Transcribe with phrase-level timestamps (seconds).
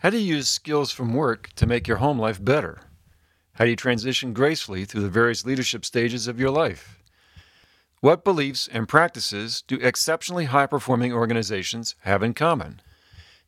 [0.00, 2.80] How do you use skills from work to make your home life better?
[3.56, 7.02] How do you transition gracefully through the various leadership stages of your life?
[8.00, 12.80] What beliefs and practices do exceptionally high performing organizations have in common?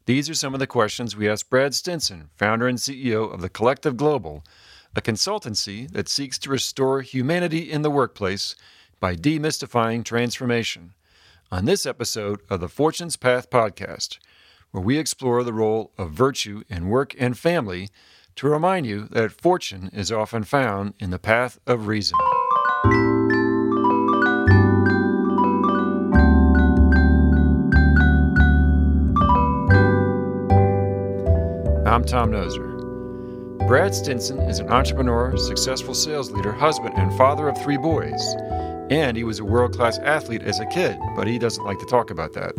[0.04, 3.48] These are some of the questions we asked Brad Stinson, founder and CEO of the
[3.48, 4.44] Collective Global,
[4.94, 8.56] a consultancy that seeks to restore humanity in the workplace
[9.00, 10.92] by demystifying transformation,
[11.50, 14.18] on this episode of the Fortune's Path podcast,
[14.72, 17.90] where we explore the role of virtue in work and family
[18.34, 22.18] to remind you that fortune is often found in the path of reason.
[31.86, 32.70] I'm Tom Noser.
[33.68, 38.34] Brad Stinson is an entrepreneur, successful sales leader, husband, and father of three boys.
[38.90, 41.86] And he was a world class athlete as a kid, but he doesn't like to
[41.86, 42.54] talk about that.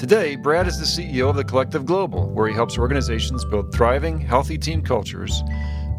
[0.00, 4.18] Today, Brad is the CEO of the Collective Global, where he helps organizations build thriving,
[4.18, 5.42] healthy team cultures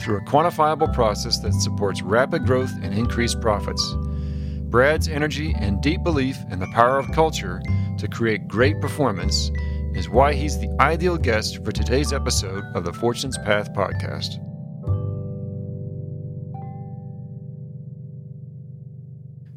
[0.02, 3.94] through a quantifiable process that supports rapid growth and increased profits.
[4.72, 7.62] Brad's energy and deep belief in the power of culture
[8.00, 9.52] to create great performance
[9.94, 14.40] is why he's the ideal guest for today's episode of the Fortune's Path podcast.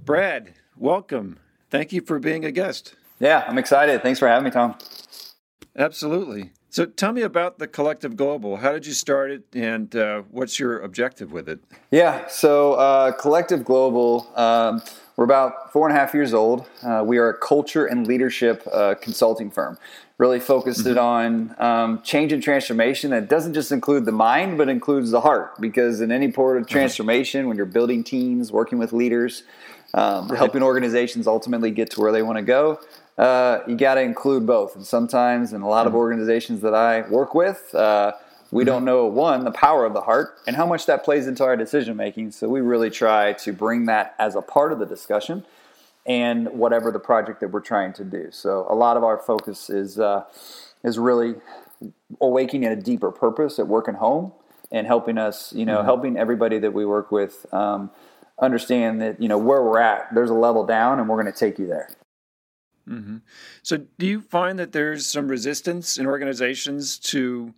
[0.05, 1.39] Brad, welcome.
[1.71, 2.95] Thank you for being a guest.
[3.21, 4.03] Yeah, I'm excited.
[4.03, 4.77] Thanks for having me, Tom.
[5.77, 6.51] Absolutely.
[6.71, 8.57] So tell me about the Collective Global.
[8.57, 11.61] How did you start it, and uh, what's your objective with it?
[11.93, 14.83] Yeah, so uh, Collective Global, um,
[15.17, 16.67] we're about four and a half years old.
[16.83, 19.79] Uh, we are a culture and leadership uh, consulting firm
[20.19, 20.91] really focused mm-hmm.
[20.91, 25.21] it on um, change and transformation that doesn't just include the mind but includes the
[25.21, 26.73] heart because in any part of uh-huh.
[26.73, 29.43] transformation when you're building teams working with leaders
[29.95, 30.39] um, right.
[30.39, 32.79] helping organizations ultimately get to where they want to go
[33.17, 35.89] uh, you got to include both and sometimes in a lot mm-hmm.
[35.89, 38.13] of organizations that i work with uh,
[38.51, 38.67] we mm-hmm.
[38.67, 41.57] don't know one the power of the heart and how much that plays into our
[41.57, 45.45] decision making so we really try to bring that as a part of the discussion
[46.07, 48.29] and whatever the project that we're trying to do.
[48.31, 50.25] So a lot of our focus is uh,
[50.83, 51.35] is really
[52.21, 54.33] awakening a deeper purpose at work and home,
[54.71, 55.87] and helping us, you know, mm-hmm.
[55.87, 57.91] helping everybody that we work with um,
[58.39, 60.15] understand that you know where we're at.
[60.15, 61.89] There's a level down, and we're going to take you there.
[62.89, 63.19] Mm-hmm.
[63.63, 67.55] So, do you find that there's some resistance in organizations to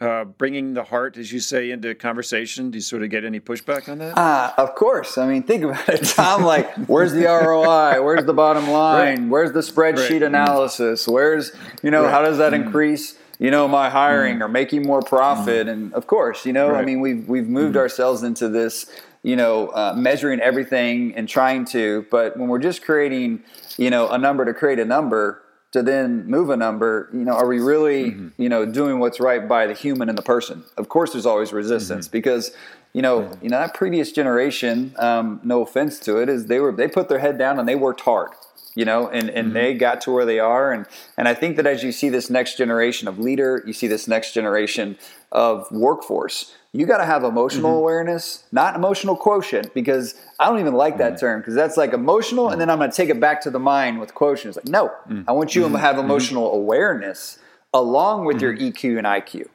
[0.00, 2.70] uh, bringing the heart, as you say, into conversation?
[2.70, 4.16] Do you sort of get any pushback on that?
[4.16, 5.18] Uh, of course.
[5.18, 6.42] I mean, think about it, Tom.
[6.42, 8.02] like, where's the ROI?
[8.02, 9.22] Where's the bottom line?
[9.22, 9.28] Right.
[9.28, 10.22] Where's the spreadsheet right.
[10.22, 11.08] analysis?
[11.08, 11.52] Where's,
[11.82, 12.12] you know, right.
[12.12, 13.16] how does that mm increase?
[13.40, 16.74] You know, my hiring mm or making more profit, mm and of course, you know,
[16.74, 18.86] I mean, we've we've moved ourselves into this,
[19.22, 22.06] you know, uh, measuring everything and trying to.
[22.10, 23.42] But when we're just creating,
[23.76, 25.42] you know, a number to create a number,
[25.72, 28.42] to then move a number, you know, are we really, mm-hmm.
[28.42, 30.64] you know, doing what's right by the human and the person?
[30.76, 32.12] Of course, there's always resistance mm-hmm.
[32.12, 32.52] because,
[32.94, 36.72] you know, you know that previous generation, um, no offense to it, is they were
[36.72, 38.30] they put their head down and they worked hard,
[38.74, 39.54] you know, and and mm-hmm.
[39.54, 40.86] they got to where they are, and
[41.18, 44.08] and I think that as you see this next generation of leader, you see this
[44.08, 44.96] next generation
[45.30, 47.78] of workforce you got to have emotional mm-hmm.
[47.78, 51.20] awareness, not emotional quotient, because I don't even like that mm-hmm.
[51.20, 52.52] term because that's like emotional, mm-hmm.
[52.52, 54.56] and then I'm going to take it back to the mind with quotient.
[54.56, 55.24] It's like, no, mm.
[55.26, 55.76] I want you to mm-hmm.
[55.76, 56.04] have mm-hmm.
[56.04, 57.40] emotional awareness
[57.74, 58.68] along with your mm-hmm.
[58.68, 59.48] EQ and IQ.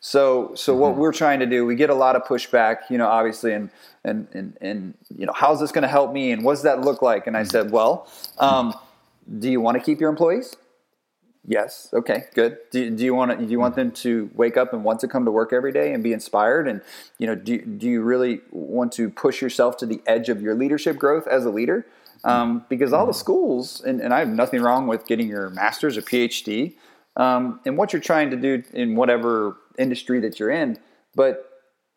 [0.00, 3.08] So, so what we're trying to do, we get a lot of pushback, you know,
[3.08, 3.68] obviously, and
[4.02, 7.02] and and, and you know, how's this going to help me, and what's that look
[7.02, 7.26] like?
[7.26, 8.08] And I said, well,
[8.38, 8.72] um,
[9.38, 10.56] do you want to keep your employees?
[11.46, 11.88] Yes.
[11.92, 12.24] Okay.
[12.34, 12.58] Good.
[12.70, 15.08] Do, do you want to, do you want them to wake up and want to
[15.08, 16.68] come to work every day and be inspired?
[16.68, 16.82] And
[17.18, 20.54] you know, do do you really want to push yourself to the edge of your
[20.54, 21.86] leadership growth as a leader?
[22.22, 25.96] Um, because all the schools, and, and I have nothing wrong with getting your master's
[25.96, 26.74] or PhD,
[27.16, 30.78] um, and what you're trying to do in whatever industry that you're in,
[31.14, 31.50] but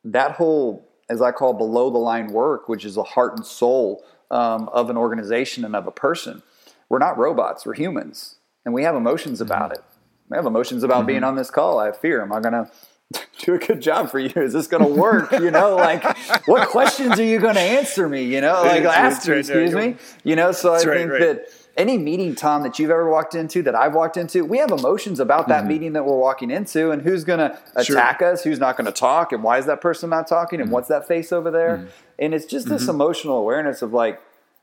[0.05, 4.01] that whole, as I call below the line work, which is the heart and soul
[4.31, 6.41] um, of an organization and of a person,
[6.87, 7.65] we're not robots.
[7.65, 8.35] We're humans
[8.66, 9.51] and we have emotions mm-hmm.
[9.51, 9.84] about it.
[10.29, 11.07] We have emotions about mm-hmm.
[11.07, 11.79] being on this call.
[11.79, 12.22] I have fear.
[12.22, 12.53] Am I going
[13.13, 14.31] to do a good job for you?
[14.36, 15.31] Is this going to work?
[15.31, 16.04] you know, like
[16.48, 18.24] what questions are you going to answer me?
[18.24, 19.95] You know, like ask me, excuse me.
[20.24, 21.36] You know, so That's I think right, right.
[21.36, 24.71] that any meeting, Tom, that you've ever walked into, that I've walked into, we have
[24.71, 25.68] emotions about that mm-hmm.
[25.69, 28.33] meeting that we're walking into, and who's going to attack sure.
[28.33, 30.74] us, who's not going to talk, and why is that person not talking, and mm-hmm.
[30.74, 31.77] what's that face over there?
[31.77, 31.88] Mm-hmm.
[32.19, 32.92] And it's just this mm-hmm.
[32.92, 34.21] emotional awareness of like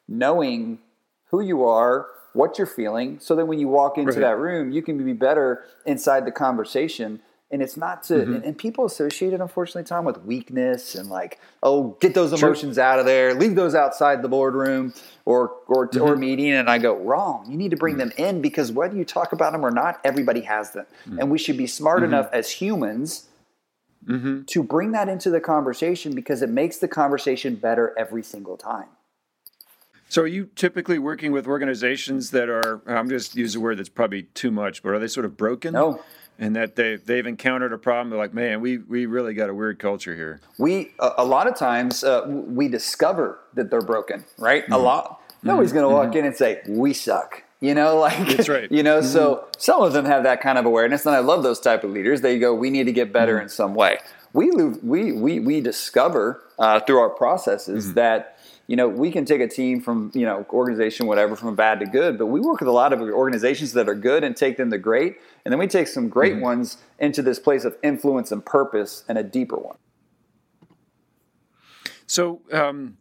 [0.09, 0.79] knowing
[1.27, 4.21] who you are, what you're feeling so that when you walk into right.
[4.21, 7.21] that room you can be better inside the conversation
[7.53, 8.45] And it's not to, mm-hmm.
[8.45, 12.85] and, people associate it, unfortunately, Tom, with weakness and like, oh, get those emotions sure.
[12.85, 14.95] out of there, leave those outside the boardroom
[15.25, 16.01] or or, mm-hmm.
[16.01, 16.53] or meeting.
[16.53, 17.51] And I go, wrong.
[17.51, 18.17] You need to bring mm-hmm.
[18.17, 20.87] them in because whether you talk about them or not, everybody has them.
[21.07, 21.19] Mm-hmm.
[21.19, 22.15] And we should be smart mm-hmm.
[22.15, 23.29] enough as humans
[24.07, 24.43] mm-hmm.
[24.45, 28.89] to bring that into the conversation because it makes the conversation better every single time.
[30.11, 33.89] So, are you typically working with organizations that are, I'm just use a word that's
[33.89, 35.75] probably too much, but are they sort of broken?
[35.75, 36.03] No.
[36.37, 38.11] And that they, they've encountered a problem.
[38.11, 40.41] They're like, man, we, we really got a weird culture here.
[40.59, 44.65] We, a, lot of times, uh, we discover that they're broken, right?
[44.65, 44.73] Mm-hmm.
[44.73, 45.23] A lot.
[45.45, 46.19] Nobody's going to walk mm-hmm.
[46.19, 47.45] in and say, we suck.
[47.61, 48.73] You know, like that's right.
[48.73, 49.07] You know, mm-hmm.
[49.07, 51.91] so some of them have that kind of awareness, and I love those type of
[51.91, 52.23] leaders.
[52.23, 53.43] They go, "We need to get better mm-hmm.
[53.43, 53.99] in some way."
[54.33, 57.95] We we we we discover uh, through our processes mm-hmm.
[57.97, 58.39] that
[58.71, 61.87] you know we can take a team from you know organization whatever from bad to
[61.87, 64.71] good, but we work with a lot of organizations that are good and take them
[64.71, 66.43] to great, and then we take some great mm-hmm.
[66.43, 69.77] ones into this place of influence and purpose and a deeper one.
[72.07, 72.43] So.
[72.53, 72.97] Um,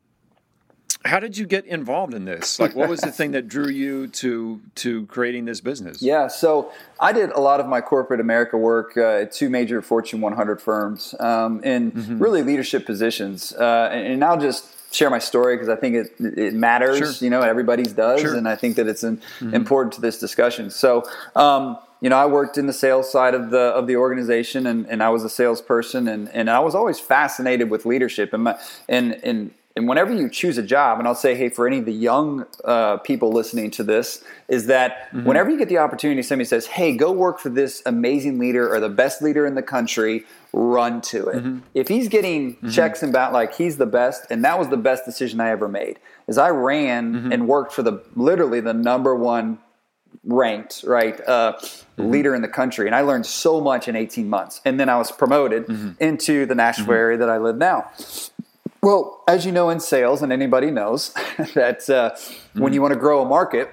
[1.06, 2.60] how did you get involved in this?
[2.60, 6.01] Like, what was the thing that drew you to to creating this business?
[6.01, 9.81] Yeah, so I did a lot of my corporate America work uh, at two major
[9.81, 12.19] Fortune 100 firms um, in mm-hmm.
[12.19, 16.13] really leadership positions, uh, and, and, I'll just share my story because I think it
[16.19, 16.97] it matters.
[16.97, 17.25] Sure.
[17.25, 18.36] You know, everybody's does, sure.
[18.36, 19.53] and I think that it's an, mm-hmm.
[19.53, 20.69] important to this discussion.
[20.69, 21.03] So.
[21.36, 24.88] Um, you know, I worked in the sales side of the of the organization, and,
[24.88, 28.31] and I was a salesperson, and, and I was always fascinated with leadership.
[28.31, 28.57] And my,
[28.88, 31.85] and and and whenever you choose a job, and I'll say, hey, for any of
[31.85, 35.25] the young uh, people listening to this, is that mm-hmm.
[35.25, 38.80] whenever you get the opportunity, somebody says, hey, go work for this amazing leader or
[38.80, 41.38] the best leader in the country, run to it.
[41.38, 41.60] Mm-hmm.
[41.74, 42.69] If he's getting mm-hmm.
[42.69, 45.68] checks and bat, like he's the best, and that was the best decision I ever
[45.68, 47.31] made, is I ran mm-hmm.
[47.31, 49.60] and worked for the literally the number one
[50.24, 52.10] ranked right uh, mm-hmm.
[52.10, 54.98] leader in the country and i learned so much in 18 months and then i
[54.98, 55.92] was promoted mm-hmm.
[56.00, 56.94] into the nashville mm-hmm.
[56.94, 57.90] area that i live now
[58.81, 61.13] well, as you know in sales, and anybody knows
[61.54, 62.16] that uh,
[62.54, 63.69] when you want to grow a market,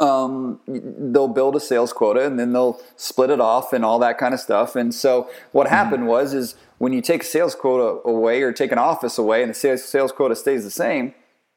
[0.00, 4.18] um, they'll build a sales quota and then they'll split it off and all that
[4.18, 4.76] kind of stuff.
[4.76, 5.74] And so what mm-hmm.
[5.74, 9.42] happened was is when you take a sales quota away or take an office away
[9.42, 11.14] and the sales, sales quota stays the same,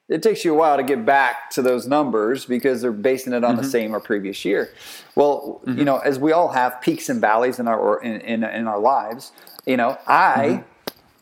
[0.08, 3.44] it takes you a while to get back to those numbers because they're basing it
[3.44, 3.64] on mm-hmm.
[3.64, 4.70] the same or previous year.
[5.16, 5.80] Well, mm-hmm.
[5.80, 8.80] you know, as we all have peaks and valleys in our in, in, in our
[8.80, 9.32] lives,
[9.66, 10.70] you know, I mm-hmm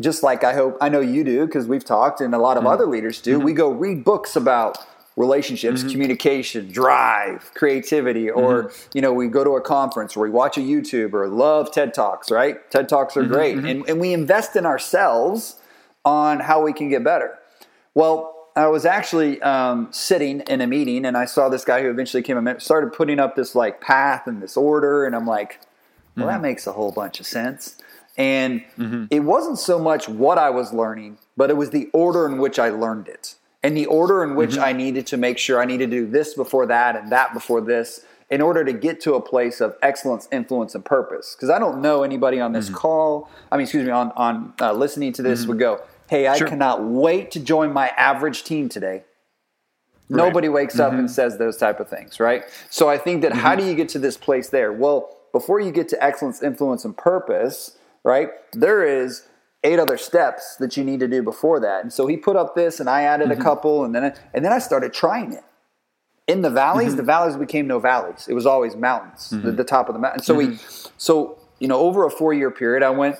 [0.01, 2.63] just like I hope I know you do because we've talked and a lot of
[2.63, 2.73] mm-hmm.
[2.73, 3.37] other leaders do.
[3.37, 3.45] Mm-hmm.
[3.45, 4.77] We go read books about
[5.15, 5.91] relationships, mm-hmm.
[5.91, 8.89] communication, drive, creativity, or mm-hmm.
[8.93, 11.93] you know, we go to a conference or we watch a YouTube or love TED
[11.93, 12.69] Talks, right?
[12.71, 13.33] TED Talks are mm-hmm.
[13.33, 13.57] great.
[13.57, 13.65] Mm-hmm.
[13.67, 15.59] And, and we invest in ourselves
[16.03, 17.37] on how we can get better.
[17.93, 21.89] Well, I was actually um, sitting in a meeting and I saw this guy who
[21.89, 25.59] eventually came and started putting up this like path and this order, and I'm like,
[26.15, 27.77] well, that makes a whole bunch of sense.
[28.15, 29.05] And mm-hmm.
[29.09, 32.59] it wasn't so much what I was learning, but it was the order in which
[32.59, 34.63] I learned it and the order in which mm-hmm.
[34.63, 37.61] I needed to make sure I needed to do this before that and that before
[37.61, 41.35] this in order to get to a place of excellence, influence, and purpose.
[41.35, 42.75] Because I don't know anybody on this mm-hmm.
[42.75, 45.49] call, I mean, excuse me, on, on uh, listening to this mm-hmm.
[45.49, 46.47] would go, hey, I sure.
[46.47, 49.03] cannot wait to join my average team today.
[50.09, 50.17] Right.
[50.17, 51.07] Nobody wakes up and mm-hmm.
[51.07, 52.43] says those type of things, right?
[52.69, 53.61] So I think that how mm-hmm.
[53.61, 54.73] do you get to this place there?
[54.73, 58.29] Well, before you get to excellence, influence, and purpose, right?
[58.51, 59.27] There is
[59.63, 61.83] eight other steps that you need to do before that.
[61.83, 63.41] And so he put up this, and I added mm-hmm.
[63.41, 65.43] a couple, and then I, and then I started trying it.
[66.27, 66.97] In the valleys, mm-hmm.
[66.97, 68.27] the valleys became no valleys.
[68.29, 69.45] It was always mountains, mm-hmm.
[69.45, 70.23] the, the, top of the mountain.
[70.23, 70.89] So we, mm-hmm.
[70.97, 73.17] so you know, over a four year period, I went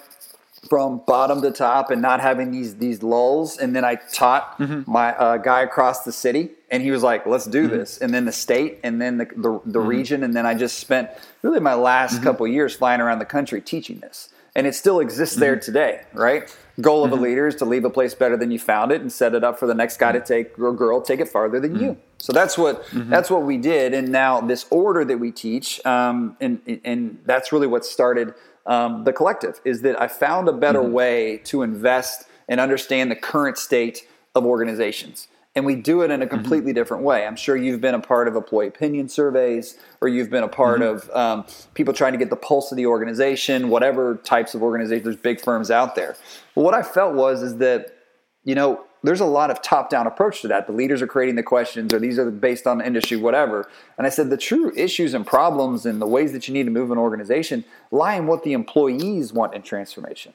[0.70, 3.58] from bottom to top and not having these these lulls.
[3.58, 4.90] And then I taught mm-hmm.
[4.90, 7.78] my uh, guy across the city, and he was like, "Let's do mm-hmm.
[7.78, 10.80] this." And then the state, and then the the, the region, and then I just
[10.80, 11.10] spent
[11.42, 15.36] really my last couple years flying around the country teaching this and it still exists
[15.36, 15.66] there mm-hmm.
[15.66, 16.56] today, right?
[16.82, 17.20] Goal of mm-hmm.
[17.20, 19.44] a leader is to leave a place better than you found it and set it
[19.44, 20.28] up for the next guy to mm-hmm.
[20.28, 21.92] take or girl take it farther than you.
[21.92, 22.00] Mm-hmm.
[22.18, 23.10] So that's what mm-hmm.
[23.10, 27.52] that's what we did, and now this order that we teach, um, and and that's
[27.52, 28.34] really what started
[28.66, 29.60] um, the collective.
[29.66, 34.46] Is that I found a better way to invest and understand the current state of
[34.46, 36.36] organizations and we do it in a mm-hmm.
[36.36, 36.80] completely mm-hmm.
[36.80, 37.26] different way.
[37.26, 40.82] I'm sure you've been a part of employee opinion surveys, or you've been a part
[40.82, 41.10] mm-hmm.
[41.10, 45.04] of um, people trying to get the pulse of the organization, whatever types of organizations.
[45.04, 46.16] There's big firms out there.
[46.56, 47.96] What I felt was is that
[48.44, 50.66] you know there's a lot of top-down approach to that.
[50.66, 53.70] The leaders are creating the questions, or these are based on industry, whatever.
[53.98, 56.72] And I said the true issues and problems and the ways that you need to
[56.72, 60.34] move an organization lie in what the employees want in transformation.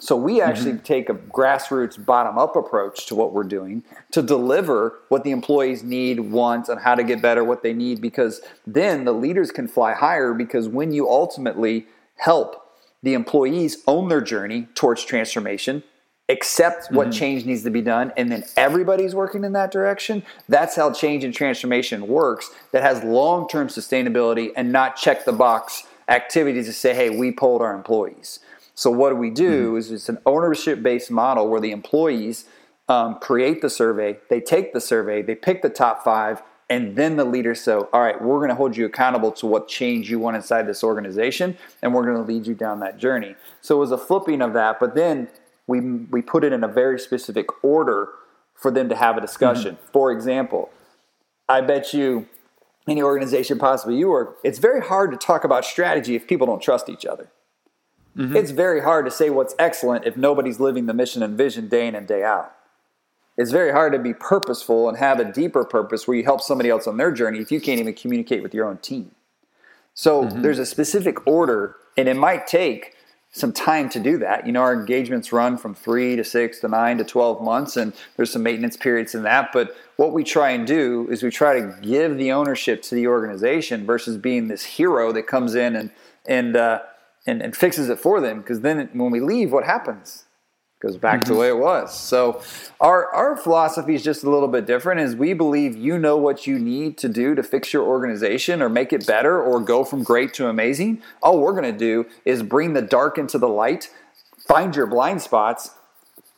[0.00, 0.82] So we actually mm-hmm.
[0.82, 5.82] take a grassroots bottom up approach to what we're doing to deliver what the employees
[5.82, 9.68] need, want, and how to get better what they need because then the leaders can
[9.68, 12.66] fly higher because when you ultimately help
[13.02, 15.82] the employees own their journey towards transformation,
[16.30, 17.18] accept what mm-hmm.
[17.18, 20.22] change needs to be done, and then everybody's working in that direction.
[20.48, 25.32] That's how change and transformation works that has long term sustainability and not check the
[25.32, 28.40] box activities to say, hey, we polled our employees.
[28.80, 29.76] So, what do we do mm-hmm.
[29.76, 32.46] is it's an ownership based model where the employees
[32.88, 37.16] um, create the survey, they take the survey, they pick the top five, and then
[37.16, 40.18] the leaders say, all right, we're going to hold you accountable to what change you
[40.18, 43.34] want inside this organization, and we're going to lead you down that journey.
[43.60, 45.28] So it was a flipping of that, but then
[45.66, 48.08] we, we put it in a very specific order
[48.54, 49.74] for them to have a discussion.
[49.74, 49.92] Mm-hmm.
[49.92, 50.70] For example,
[51.50, 52.28] I bet you
[52.88, 56.62] any organization possibly you work, it's very hard to talk about strategy if people don't
[56.62, 57.28] trust each other.
[58.16, 58.36] Mm-hmm.
[58.36, 61.86] It's very hard to say what's excellent if nobody's living the mission and vision day
[61.86, 62.54] in and day out
[63.40, 66.68] it's very hard to be purposeful and have a deeper purpose where you help somebody
[66.68, 69.12] else on their journey if you can't even communicate with your own team.
[69.94, 70.42] So mm-hmm.
[70.42, 72.96] there's a specific order, and it might take
[73.32, 74.46] some time to do that.
[74.46, 77.94] You know, our engagements run from three to six to nine to 12 months, and
[78.16, 79.50] there's some maintenance periods in that.
[79.54, 83.06] But what we try and do is we try to give the ownership to the
[83.06, 85.90] organization versus being this hero that comes in and,
[86.26, 86.80] and, uh,
[87.30, 88.40] and, and fixes it for them.
[88.40, 90.24] Because then when we leave, what happens?
[90.80, 91.40] goes back to the mm-hmm.
[91.40, 91.98] way it was.
[91.98, 92.42] So
[92.80, 96.46] our our philosophy is just a little bit different is we believe you know what
[96.46, 100.02] you need to do to fix your organization or make it better or go from
[100.02, 101.02] great to amazing.
[101.22, 103.90] All we're going to do is bring the dark into the light,
[104.48, 105.72] find your blind spots,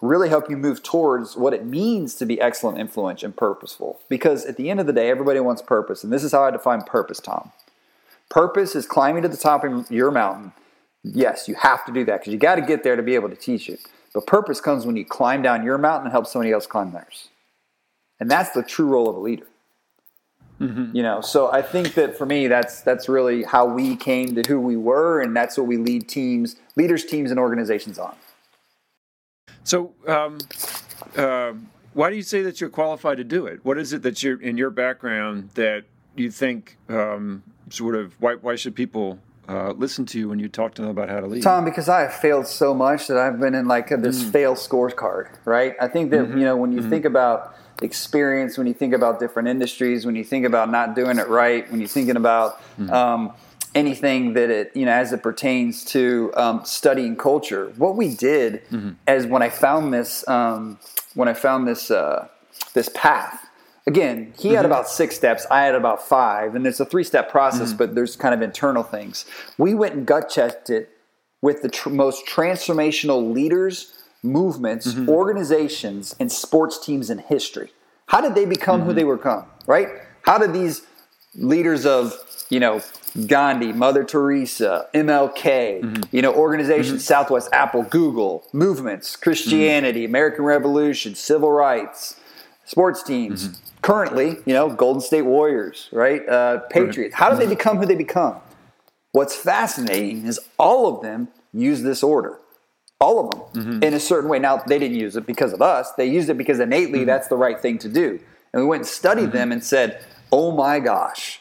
[0.00, 4.00] really help you move towards what it means to be excellent, influential, and purposeful.
[4.08, 6.50] Because at the end of the day, everybody wants purpose, and this is how I
[6.50, 7.52] define purpose, Tom.
[8.28, 10.52] Purpose is climbing to the top of your mountain.
[11.04, 13.28] Yes, you have to do that because you got to get there to be able
[13.28, 13.80] to teach it.
[14.14, 17.28] But purpose comes when you climb down your mountain and help somebody else climb theirs.
[18.21, 19.47] And that's the true role of a leader.
[20.61, 20.97] Mm-hmm.
[20.97, 24.42] You know, so I think that for me, that's that's really how we came to
[24.47, 28.14] who we were, and that's what we lead teams, leaders, teams, and organizations on.
[29.64, 30.38] So, um,
[31.16, 31.54] uh,
[31.94, 33.64] why do you say that you're qualified to do it?
[33.64, 38.35] What is it that you're in your background that you think um, sort of why
[38.35, 39.18] why should people
[39.49, 41.42] uh, listen to you when you talk to them about how to lead?
[41.42, 44.32] Tom, because I have failed so much that I've been in like a, this mm.
[44.32, 45.75] fail scorecard, right?
[45.80, 46.38] I think that, mm-hmm.
[46.38, 46.90] you know, when you mm-hmm.
[46.90, 51.18] think about experience, when you think about different industries, when you think about not doing
[51.18, 52.90] it right, when you're thinking about mm-hmm.
[52.90, 53.32] um,
[53.75, 58.64] anything that it, you know, as it pertains to um, studying culture, what we did
[58.66, 58.90] mm-hmm.
[59.06, 60.78] as when I found this, um,
[61.14, 62.28] when I found this, uh,
[62.75, 63.41] this path,
[63.86, 64.56] again, he mm-hmm.
[64.56, 65.46] had about six steps.
[65.50, 67.78] I had about five, and it's a three-step process, mm-hmm.
[67.78, 69.24] but there's kind of internal things.
[69.58, 70.90] We went and gut checked it
[71.40, 75.08] with the tr- most transformational leaders, movements, mm-hmm.
[75.08, 77.72] organizations, and sports teams in history.
[78.06, 78.96] How did they become who mm-hmm.
[78.96, 79.46] they were become?
[79.66, 79.88] Right?
[80.22, 80.82] How did these
[81.34, 82.14] leaders of
[82.50, 82.82] you know
[83.26, 86.02] Gandhi, Mother Teresa, MLK, mm-hmm.
[86.14, 87.14] you know organizations, mm-hmm.
[87.14, 92.16] Southwest, Apple, Google, movements, Christianity, American Revolution, civil rights
[92.64, 93.60] sports teams.
[93.82, 96.26] Currently, you know, Golden State Warriors, right?
[96.28, 97.14] Uh, Patriots.
[97.16, 98.36] How did they become who they become?
[99.10, 102.38] What's fascinating is all of them use this order.
[103.00, 103.82] All of them mm-hmm.
[103.82, 104.38] in a certain way.
[104.38, 107.06] Now, they didn't use it because of us, they used it because innately mm-hmm.
[107.06, 108.20] that's the right thing to do.
[108.52, 109.36] And we went and studied mm-hmm.
[109.36, 111.40] them and said, oh my gosh,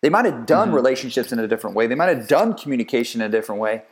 [0.00, 0.76] they might have done mm-hmm.
[0.76, 3.82] relationships in a different way, they might have done communication in a different way,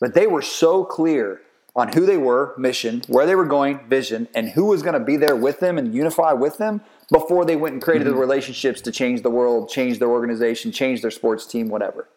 [0.00, 1.40] but they were so clear
[1.74, 5.04] on who they were, mission, where they were going, vision, and who was going to
[5.04, 8.14] be there with them and unify with them before they went and created mm-hmm.
[8.14, 12.08] the relationships to change the world, change their organization, change their sports team, whatever.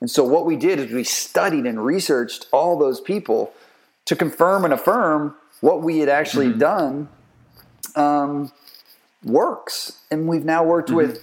[0.00, 3.52] And so what we did is we studied and researched all those people
[4.06, 6.58] to confirm and affirm what we had actually mm-hmm.
[6.58, 7.08] done
[7.96, 8.52] um,
[9.22, 9.98] works.
[10.10, 10.96] And we've now worked mm-hmm.
[10.96, 11.22] with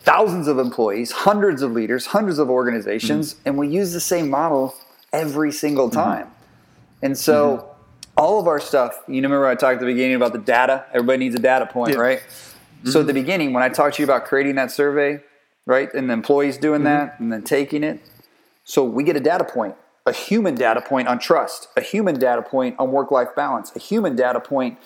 [0.00, 3.48] thousands of employees, hundreds of leaders, hundreds of organizations, mm-hmm.
[3.48, 4.74] and we use the same model
[5.12, 6.00] every single mm-hmm.
[6.00, 6.30] time.
[7.00, 7.73] And so mm-hmm.
[8.16, 10.84] All of our stuff, you remember I talked at the beginning about the data?
[10.90, 12.00] Everybody needs a data point, yeah.
[12.00, 12.18] right?
[12.20, 12.90] Mm-hmm.
[12.90, 15.20] So at the beginning, when I talked to you about creating that survey,
[15.66, 17.06] right, and the employees doing mm-hmm.
[17.06, 18.00] that and then taking it,
[18.64, 19.74] so we get a data point,
[20.06, 23.78] a human data point on trust, a human data point on work life balance, a
[23.78, 24.78] human data point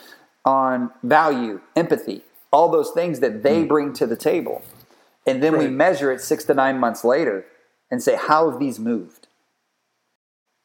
[0.44, 3.68] on value, empathy, all those things that they mm.
[3.68, 4.62] bring to the table.
[5.26, 5.64] And then right.
[5.64, 7.44] we measure it six to nine months later
[7.90, 9.27] and say, how have these moved?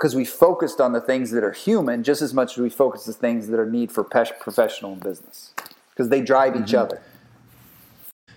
[0.04, 3.06] Because we focused on the things that are human just as much as we focus
[3.06, 5.54] the things that are need for professional and business
[5.92, 6.66] because they drive mm-hmm.
[6.66, 7.02] each other.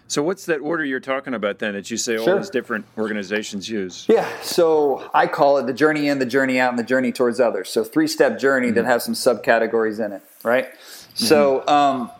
[0.07, 2.35] So, what's that order you're talking about then that you say sure.
[2.35, 4.07] all these different organizations use?
[4.09, 7.41] Yeah, so I call it the journey in, the journey out, and the journey towards
[7.41, 7.69] others.
[7.69, 8.77] So, three step journey mm-hmm.
[8.77, 10.73] that has some subcategories in it, right?
[10.73, 11.25] Mm-hmm.
[11.25, 12.13] So, um,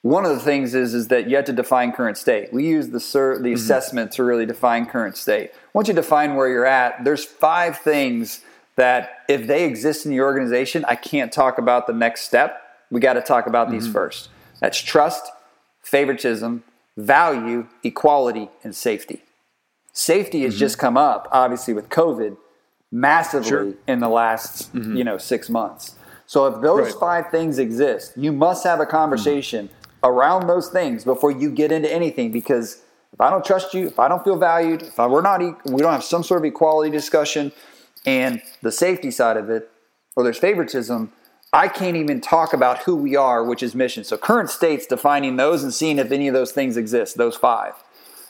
[0.00, 2.54] one of the things is is that you have to define current state.
[2.54, 3.54] We use the sur- the mm-hmm.
[3.56, 5.50] assessment to really define current state.
[5.74, 8.40] Once you define where you're at, there's five things
[8.78, 12.62] that if they exist in the organization, I can't talk about the next step.
[12.90, 13.78] We got to talk about mm-hmm.
[13.78, 14.30] these first.
[14.60, 15.30] That's trust,
[15.82, 16.62] favoritism,
[16.96, 19.24] value, equality, and safety.
[19.92, 20.60] Safety has mm-hmm.
[20.60, 22.36] just come up, obviously, with COVID
[22.90, 23.74] massively sure.
[23.86, 24.96] in the last mm-hmm.
[24.96, 25.96] you know six months.
[26.26, 27.00] So if those right.
[27.00, 30.08] five things exist, you must have a conversation mm-hmm.
[30.08, 32.30] around those things before you get into anything.
[32.30, 32.82] Because
[33.12, 35.82] if I don't trust you, if I don't feel valued, if I, we're not, we
[35.82, 37.50] don't have some sort of equality discussion,
[38.08, 39.70] and the safety side of it,
[40.16, 41.12] or there's favoritism,
[41.52, 44.02] I can't even talk about who we are, which is mission.
[44.02, 47.74] So current state's defining those and seeing if any of those things exist, those five.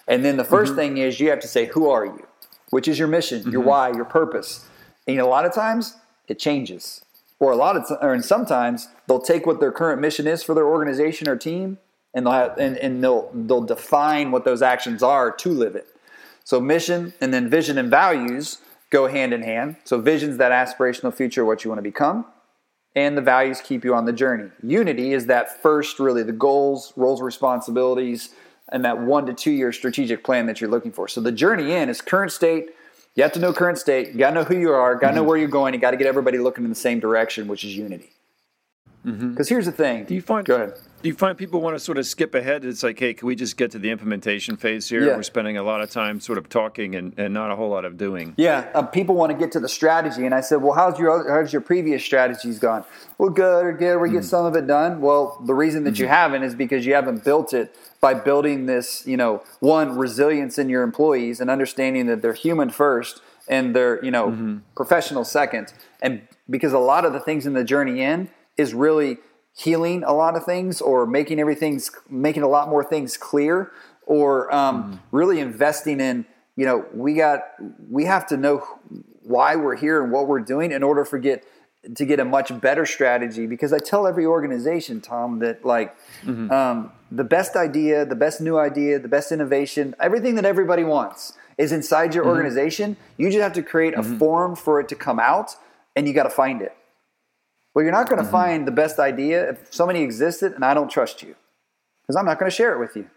[0.08, 0.76] And then the 1st mm-hmm.
[0.76, 2.26] thing is you have to say, who are you?
[2.70, 3.50] Which is your mission, mm-hmm.
[3.50, 4.66] your why, your purpose.
[5.06, 7.04] And a lot of times it changes.
[7.38, 10.42] Or a lot of, t- or and sometimes they'll take what their current mission is
[10.42, 11.78] for their organization or team,
[12.12, 15.86] and they'll have, and, and they'll they'll define what those actions are to live it.
[16.42, 18.58] So mission and then vision and values
[18.90, 19.76] go hand in hand.
[19.84, 22.24] So vision's that aspirational future, what you want to become
[22.98, 24.50] and the values keep you on the journey.
[24.62, 28.30] Unity is that first, really, the goals, roles, responsibilities,
[28.70, 31.08] and that one to two year strategic plan that you're looking for.
[31.08, 32.70] So the journey in is current state.
[33.14, 34.08] You have to know current state.
[34.08, 34.94] You got to know who you are.
[34.94, 35.16] Got to mm-hmm.
[35.16, 35.74] know where you're going.
[35.74, 38.10] You got to get everybody looking in the same direction, which is unity.
[39.04, 39.42] Because mm-hmm.
[39.54, 40.04] here's the thing.
[40.04, 40.46] Do you find?
[40.46, 40.74] Go ahead.
[41.00, 42.64] Do you find people want to sort of skip ahead?
[42.64, 45.06] It's like, hey, can we just get to the implementation phase here?
[45.06, 45.14] Yeah.
[45.14, 47.84] We're spending a lot of time sort of talking and, and not a whole lot
[47.84, 48.34] of doing.
[48.36, 51.30] Yeah, uh, people want to get to the strategy, and I said, well, how's your
[51.30, 52.84] how's your previous strategies gone?
[53.16, 53.98] Well, good or good.
[53.98, 54.16] We mm-hmm.
[54.16, 55.00] get some of it done.
[55.00, 56.02] Well, the reason that mm-hmm.
[56.02, 60.58] you haven't is because you haven't built it by building this, you know, one resilience
[60.58, 64.58] in your employees and understanding that they're human first and they're you know mm-hmm.
[64.74, 69.18] professional second, and because a lot of the things in the journey in is really
[69.56, 73.72] healing a lot of things or making everything's making a lot more things clear
[74.06, 75.16] or um, mm-hmm.
[75.16, 77.42] really investing in you know we got
[77.90, 78.58] we have to know
[79.22, 81.44] why we're here and what we're doing in order for get
[81.94, 86.50] to get a much better strategy because i tell every organization tom that like mm-hmm.
[86.50, 91.34] um, the best idea the best new idea the best innovation everything that everybody wants
[91.56, 92.30] is inside your mm-hmm.
[92.30, 94.18] organization you just have to create a mm-hmm.
[94.18, 95.56] form for it to come out
[95.94, 96.76] and you got to find it
[97.78, 98.32] well, you're not going to mm-hmm.
[98.32, 101.36] find the best idea if somebody existed and I don't trust you
[102.02, 103.08] because I'm not going to share it with you.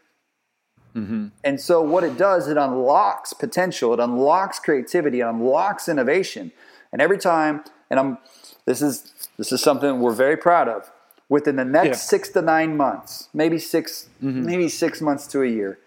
[0.96, 1.28] Mm-hmm.
[1.44, 6.52] And so, what it does, it unlocks potential, it unlocks creativity, it unlocks innovation.
[6.92, 8.20] And every time, and I'm,
[8.68, 10.92] this is this is something we're very proud of.
[11.28, 11.94] Within the next yeah.
[11.94, 14.46] six to nine months, maybe 6 mm-hmm.
[14.46, 15.80] maybe six months to a year,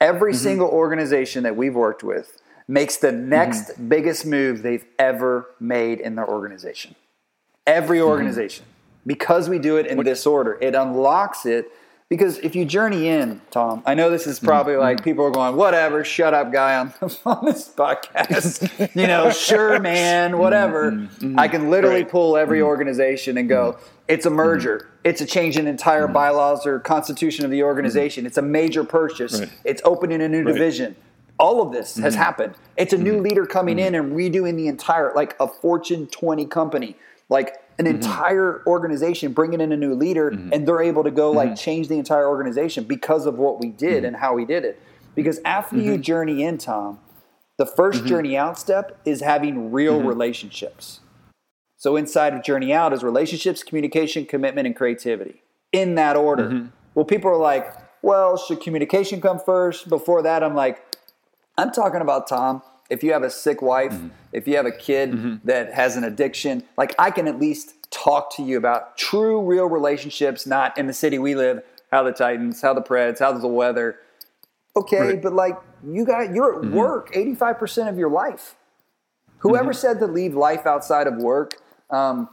[0.00, 0.42] every mm-hmm.
[0.42, 3.88] single organization that we've worked with makes the next mm-hmm.
[3.90, 6.94] biggest move they've ever made in their organization.
[7.68, 8.08] Every mm-hmm.
[8.08, 8.64] organization.
[8.64, 9.08] Mm-hmm.
[9.08, 10.06] Because we do it in what?
[10.06, 11.70] this order, it unlocks it.
[12.10, 14.82] Because if you journey in, Tom, I know this is probably mm-hmm.
[14.82, 16.94] like people are going, whatever, shut up, guy on,
[17.26, 18.96] on this podcast.
[18.96, 20.92] you know, sure, man, whatever.
[20.92, 21.38] Mm-hmm.
[21.38, 22.10] I can literally right.
[22.10, 22.68] pull every mm-hmm.
[22.68, 23.86] organization and go, mm-hmm.
[24.08, 24.88] it's a merger.
[25.04, 28.24] It's a change in entire bylaws or constitution of the organization.
[28.24, 29.40] It's a major purchase.
[29.40, 29.50] Right.
[29.64, 30.52] It's opening a new right.
[30.52, 30.96] division
[31.38, 32.22] all of this has mm-hmm.
[32.22, 32.54] happened.
[32.76, 33.22] It's a new mm-hmm.
[33.22, 33.94] leader coming mm-hmm.
[33.94, 36.96] in and redoing the entire, like a Fortune 20 company
[37.28, 37.96] like an mm-hmm.
[37.96, 40.52] entire organization bringing in a new leader mm-hmm.
[40.52, 41.56] and they're able to go like mm-hmm.
[41.56, 44.06] change the entire organization because of what we did mm-hmm.
[44.06, 44.80] and how we did it
[45.14, 46.02] because after you mm-hmm.
[46.02, 46.98] journey in tom
[47.56, 48.06] the 1st mm-hmm.
[48.06, 51.00] journey out step is having real relationships
[51.76, 57.04] so inside of journey out is relationships communication commitment and creativity in that order well
[57.04, 60.96] people are like well should communication come first before that i'm like
[61.56, 64.08] i'm talking about tom if you have a sick wife, mm-hmm.
[64.32, 65.36] if you have a kid mm-hmm.
[65.44, 69.66] that has an addiction, like I can at least talk to you about true, real
[69.66, 73.48] relationships, not in the city we live, how the Titans, how the Preds, how's the
[73.48, 73.98] weather.
[74.76, 75.22] Okay, right.
[75.22, 76.74] but like you got, you're at mm-hmm.
[76.74, 78.54] work 85% of your life.
[79.38, 79.78] Whoever mm-hmm.
[79.78, 81.54] said to leave life outside of work
[81.90, 82.28] um,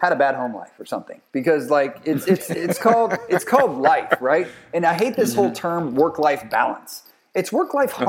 [0.00, 3.78] had a bad home life or something because like it's it's it's called it's called
[3.78, 4.46] life, right?
[4.74, 5.54] And I hate this whole mm-hmm.
[5.54, 7.04] term work life balance.
[7.34, 8.04] It's work life uh-huh.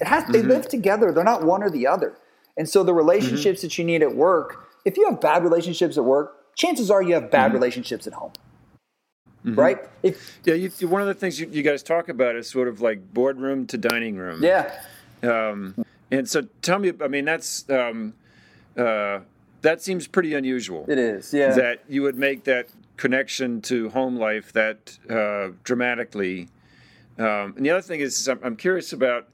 [0.00, 0.48] It has they mm-hmm.
[0.48, 1.12] live together.
[1.12, 2.16] They're not one or the other.
[2.56, 3.66] And so the relationships mm-hmm.
[3.66, 7.14] that you need at work, if you have bad relationships at work, chances are you
[7.14, 7.54] have bad mm-hmm.
[7.54, 8.32] relationships at home.
[9.44, 9.58] Mm-hmm.
[9.58, 9.78] Right?
[10.02, 12.82] If, yeah, you, one of the things you, you, guys talk about is sort of
[12.82, 14.42] like boardroom to dining room.
[14.42, 14.70] Yeah.
[15.22, 15.74] Um,
[16.10, 18.14] and so tell me, I mean, that's um,
[18.76, 19.20] uh,
[19.62, 20.84] that seems pretty unusual.
[20.88, 21.52] It is, yeah.
[21.52, 26.48] That you would make that connection to home life that uh, dramatically.
[27.18, 29.28] Um, and the other thing is, I'm, I'm curious about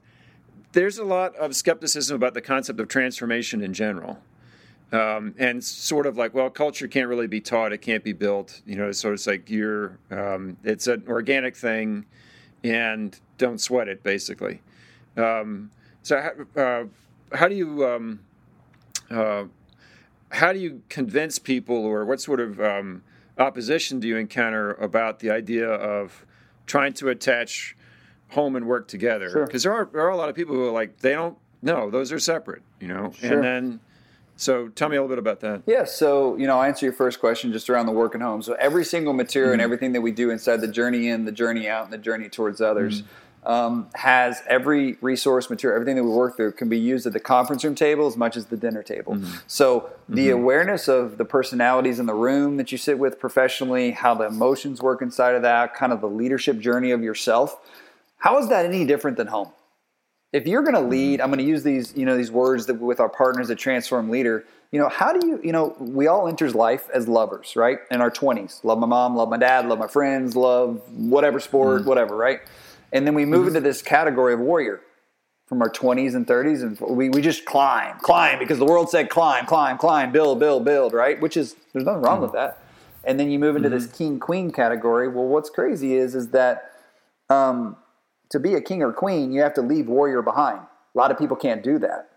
[0.77, 4.19] there's a lot of skepticism about the concept of transformation in general.
[4.91, 8.61] Um, and sort of like, well, culture can't really be taught; it can't be built.
[8.67, 12.05] You know, so it's like you're, um, it's an organic thing,
[12.63, 14.61] and don't sweat it, basically.
[15.17, 15.71] Um,
[16.03, 16.83] so, how, uh,
[17.33, 18.19] how do you, um,
[19.09, 19.45] uh,
[20.31, 23.01] how do you convince people, or what sort of um,
[23.39, 26.23] opposition do you encounter about the idea of
[26.67, 27.75] trying to attach
[28.29, 29.45] home and work together?
[29.45, 29.73] Because sure.
[29.73, 32.11] there, are, there are a lot of people who are like, they don't, no, those
[32.11, 33.11] are separate, you know?
[33.17, 33.33] Sure.
[33.33, 33.79] And then,
[34.35, 35.63] so tell me a little bit about that.
[35.65, 38.41] Yeah, so, you know, I'll answer your first question just around the work and home.
[38.41, 39.53] So every single material mm-hmm.
[39.53, 42.29] and everything that we do inside the journey in, the journey out, and the journey
[42.29, 43.01] towards others.
[43.01, 43.11] Mm-hmm
[43.47, 47.19] um, has every resource material, everything that we work through can be used at the
[47.19, 49.15] conference room table as much as the dinner table.
[49.15, 49.37] Mm-hmm.
[49.47, 50.39] So the mm-hmm.
[50.39, 54.81] awareness of the personalities in the room that you sit with professionally, how the emotions
[54.81, 57.57] work inside of that, kind of the leadership journey of yourself.
[58.17, 59.49] How is that any different than home?
[60.33, 60.89] If you're going to mm-hmm.
[60.89, 63.57] lead, I'm going to use these, you know, these words that with our partners at
[63.57, 64.43] Transform Leader.
[64.71, 67.79] You know, how do you, you know, we all enters life as lovers, right?
[67.89, 71.79] In our 20s, love my mom, love my dad, love my friends, love whatever sport,
[71.79, 71.89] mm-hmm.
[71.89, 72.41] whatever, right?
[72.91, 73.47] And then we move mm-hmm.
[73.55, 74.81] into this category of warrior
[75.47, 79.09] from our 20s and 30s, and we, we just climb, climb, because the world said
[79.09, 81.21] climb, climb, climb, build, build, build, right?
[81.21, 82.23] Which is, there's nothing wrong mm-hmm.
[82.23, 82.61] with that.
[83.05, 83.77] And then you move into mm-hmm.
[83.77, 85.07] this king queen category.
[85.07, 86.73] Well, what's crazy is, is that
[87.29, 87.77] um,
[88.29, 90.59] to be a king or queen, you have to leave warrior behind.
[90.59, 92.09] A lot of people can't do that.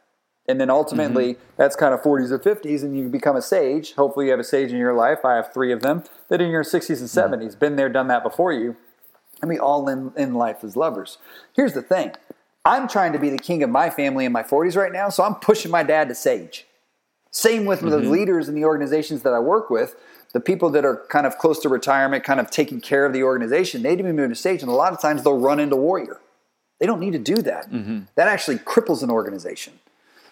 [0.48, 1.42] And then ultimately, mm-hmm.
[1.56, 3.94] that's kind of 40s or 50s, and you become a sage.
[3.94, 5.24] Hopefully, you have a sage in your life.
[5.24, 7.58] I have three of them that in your 60s and 70s, mm-hmm.
[7.58, 8.76] been there, done that before you
[9.40, 11.18] and we all in, in life as lovers.
[11.54, 12.12] Here's the thing
[12.64, 15.24] I'm trying to be the king of my family in my 40s right now, so
[15.24, 16.66] I'm pushing my dad to sage.
[17.30, 17.90] Same with mm-hmm.
[17.90, 19.94] the leaders in the organizations that I work with.
[20.32, 23.22] The people that are kind of close to retirement, kind of taking care of the
[23.22, 24.62] organization, they need to be moving to stage.
[24.62, 26.20] and a lot of times they'll run into warrior.
[26.78, 27.70] They don't need to do that.
[27.70, 28.00] Mm-hmm.
[28.14, 29.74] That actually cripples an organization.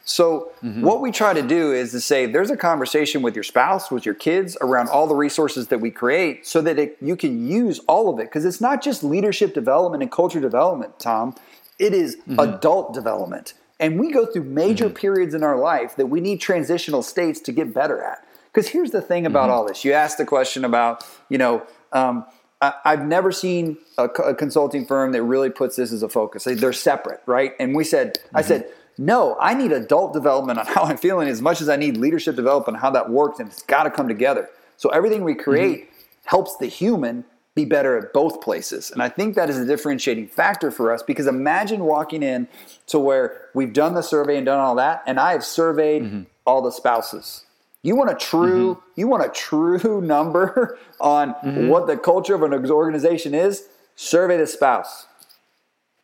[0.08, 0.80] So mm-hmm.
[0.82, 4.06] what we try to do is to say there's a conversation with your spouse, with
[4.06, 7.78] your kids around all the resources that we create so that it, you can use
[7.80, 11.34] all of it because it's not just leadership development and culture development, Tom.
[11.78, 12.38] It is mm-hmm.
[12.40, 13.52] adult development.
[13.78, 14.94] And we go through major mm-hmm.
[14.94, 18.24] periods in our life that we need transitional states to get better at.
[18.52, 19.52] Because here's the thing about mm-hmm.
[19.52, 19.84] all this.
[19.84, 22.24] You asked the question about, you know, um,
[22.60, 26.44] I, have never seen a, a, consulting firm that really puts this as a focus.
[26.44, 27.52] They're separate, right?
[27.60, 28.48] And we said, I mm-hmm.
[28.48, 31.96] said, no, I need adult development on how I'm feeling as much as I need
[31.96, 34.50] leadership development on how that works, and it's got to come together.
[34.76, 36.28] So everything we create mm-hmm.
[36.28, 38.90] helps the human be better at both places.
[38.92, 42.46] And I think that is a differentiating factor for us because imagine walking in
[42.86, 46.22] to where we've done the survey and done all that, and I have surveyed mm-hmm.
[46.46, 47.44] all the spouses.
[47.82, 49.00] You want a true, mm-hmm.
[49.00, 51.68] you want a true number on mm-hmm.
[51.68, 53.68] what the culture of an organization is?
[53.96, 55.06] Survey the spouse.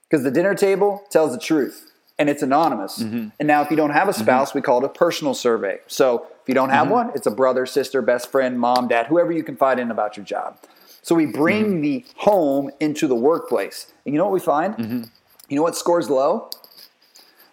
[0.09, 3.03] Because the dinner table tells the truth and it's anonymous.
[3.03, 3.29] Mm-hmm.
[3.39, 4.23] And now, if you don't have a mm-hmm.
[4.23, 5.79] spouse, we call it a personal survey.
[5.87, 6.95] So if you don't have mm-hmm.
[6.95, 10.25] one, it's a brother, sister, best friend, mom, dad, whoever you confide in about your
[10.25, 10.59] job.
[11.03, 11.81] So we bring mm-hmm.
[11.83, 13.93] the home into the workplace.
[14.07, 15.11] And you know what we find?
[15.49, 16.51] You know what scores low?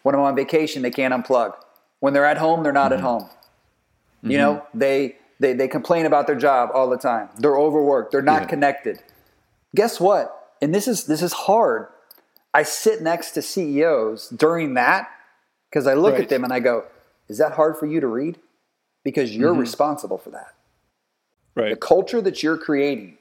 [0.04, 1.54] When I'm on vacation, they can't unplug.
[2.00, 3.30] When they're at home, they're not at home.
[4.24, 7.30] You know, they, they, they complain about their job all the time.
[7.38, 8.12] They're overworked.
[8.12, 8.48] They're not yeah.
[8.48, 9.00] connected.
[9.76, 10.54] Guess what?
[10.62, 11.88] And this is this is hard
[12.54, 15.10] I sit next to CEOs during that
[15.70, 16.24] because I look right.
[16.24, 16.86] at them and I go,
[17.30, 18.40] is that hard for you to read?
[19.04, 19.62] Because you're mm-hmm.
[19.62, 20.54] responsible for that.
[21.56, 21.70] Right.
[21.70, 23.18] The culture that you're creating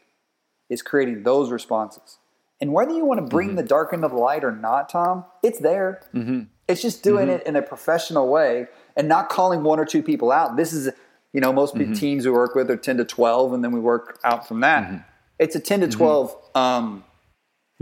[0.68, 2.18] is creating those responses.
[2.60, 3.56] And whether you want to bring mm-hmm.
[3.56, 6.02] the dark into the light or not, Tom, it's there.
[6.12, 6.42] Mm-hmm.
[6.68, 7.40] It's just doing mm-hmm.
[7.40, 10.56] it in a professional way and not calling one or two people out.
[10.56, 10.90] This is,
[11.32, 11.92] you know, most mm-hmm.
[11.92, 14.84] teams we work with are 10 to 12, and then we work out from that.
[14.84, 14.96] Mm-hmm.
[15.38, 17.04] It's a 10 to 12 um,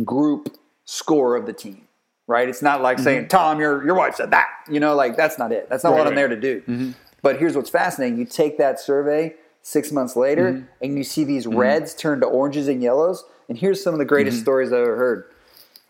[0.05, 1.89] group score of the team,
[2.27, 2.49] right?
[2.49, 3.05] It's not like mm-hmm.
[3.05, 4.49] saying, Tom, your, your wife said that.
[4.71, 5.69] You know, like that's not it.
[5.69, 6.61] That's not right, what I'm there to do.
[6.61, 6.91] Mm-hmm.
[7.23, 10.67] But here's what's fascinating you take that survey six months later mm-hmm.
[10.81, 11.59] and you see these mm-hmm.
[11.59, 13.25] reds turn to oranges and yellows.
[13.49, 14.45] And here's some of the greatest mm-hmm.
[14.45, 15.25] stories I've ever heard.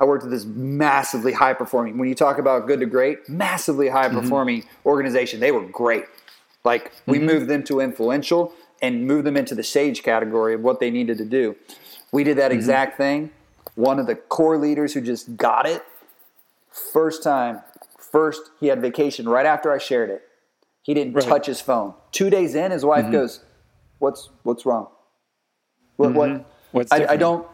[0.00, 3.88] I worked with this massively high performing, when you talk about good to great, massively
[3.88, 4.20] high mm-hmm.
[4.20, 5.40] performing organization.
[5.40, 6.04] They were great.
[6.64, 10.80] Like we moved them to influential and moved them into the sage category of what
[10.80, 11.56] they needed to do.
[12.12, 13.30] We did that exact thing
[13.74, 15.84] one of the core leaders who just got it.
[16.92, 17.62] First time,
[17.96, 20.22] first he had vacation right after I shared it.
[20.82, 21.24] He didn't right.
[21.24, 21.94] touch his phone.
[22.11, 23.12] Two days in, his wife mm-hmm.
[23.12, 23.40] goes,
[23.98, 24.88] "What's what's wrong?
[25.96, 26.18] What mm-hmm.
[26.18, 26.50] what?
[26.72, 27.46] What's I, I, don't.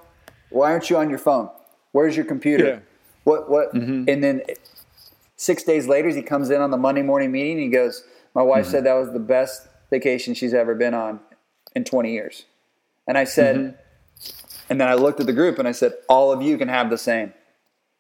[0.51, 1.51] Why aren't you on your phone?
[1.95, 2.67] Where's your computer?
[2.67, 2.79] Yeah.
[3.25, 3.75] What what?
[3.75, 4.09] Mm-hmm.
[4.09, 4.43] And then
[5.37, 7.53] six days later, he comes in on the Monday morning meeting.
[7.53, 8.05] And he goes,
[8.35, 8.73] "My wife mm-hmm.
[8.73, 11.21] said that was the best vacation she's ever been on
[11.75, 12.45] in 20 years."
[13.07, 13.77] And I said, mm-hmm.
[14.69, 16.91] And then I looked at the group and I said, all of you can have
[16.91, 17.33] the same.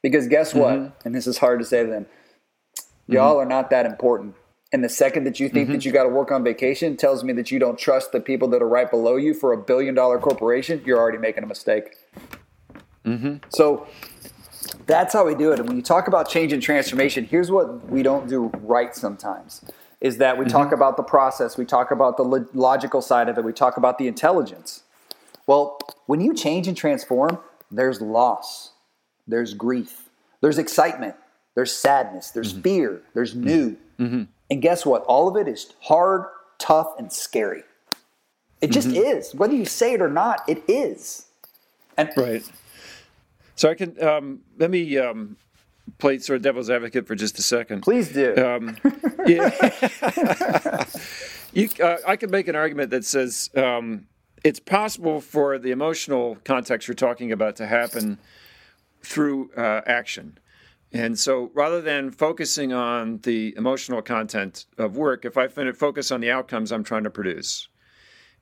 [0.02, 0.60] Because guess mm-hmm.
[0.60, 1.00] what?
[1.04, 2.06] And this is hard to say to them.
[3.06, 3.40] Y'all mm-hmm.
[3.40, 4.34] are not that important.
[4.72, 5.74] And the second that you think mm-hmm.
[5.74, 8.48] that you got to work on vacation tells me that you don't trust the people
[8.48, 11.94] that are right below you for a billion dollar corporation, you're already making a mistake.
[13.04, 13.36] Mm-hmm.
[13.50, 13.86] So
[14.86, 15.58] that's how we do it.
[15.58, 19.64] And when you talk about change and transformation, here's what we don't do right sometimes
[20.00, 20.52] is that we mm-hmm.
[20.52, 23.78] talk about the process, we talk about the lo- logical side of it, we talk
[23.78, 24.82] about the intelligence.
[25.46, 27.38] Well, when you change and transform,
[27.70, 28.72] there's loss,
[29.26, 30.10] there's grief,
[30.42, 31.14] there's excitement,
[31.54, 32.62] there's sadness, there's mm-hmm.
[32.62, 33.78] fear, there's new.
[33.98, 34.24] Mm-hmm.
[34.50, 35.04] And guess what?
[35.04, 36.24] All of it is hard,
[36.58, 37.62] tough, and scary.
[38.60, 39.18] It just mm-hmm.
[39.18, 39.34] is.
[39.34, 41.26] Whether you say it or not, it is.
[41.96, 42.42] And right.
[43.56, 45.36] So I can um, let me um,
[45.98, 47.82] play sort of devil's advocate for just a second.
[47.82, 48.34] Please do.
[48.36, 48.76] Um,
[49.26, 49.50] yeah.
[51.52, 54.06] you, uh, I could make an argument that says um,
[54.42, 58.18] it's possible for the emotional context you're talking about to happen
[59.02, 60.38] through uh, action.
[60.92, 66.20] And so rather than focusing on the emotional content of work, if I focus on
[66.20, 67.68] the outcomes I'm trying to produce,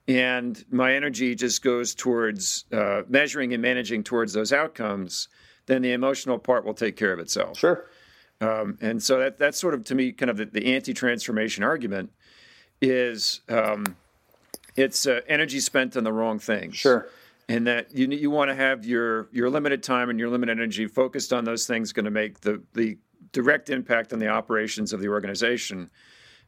[0.08, 5.28] and my energy just goes towards uh, measuring and managing towards those outcomes,
[5.66, 7.58] then the emotional part will take care of itself.
[7.58, 7.86] Sure.
[8.40, 12.10] Um, and so that, that's sort of to me kind of the, the anti-transformation argument
[12.80, 13.96] is um,
[14.74, 16.76] it's uh, energy spent on the wrong things.
[16.76, 17.08] Sure
[17.48, 20.86] and that you you want to have your your limited time and your limited energy
[20.86, 22.96] focused on those things going to make the the
[23.32, 25.90] direct impact on the operations of the organization,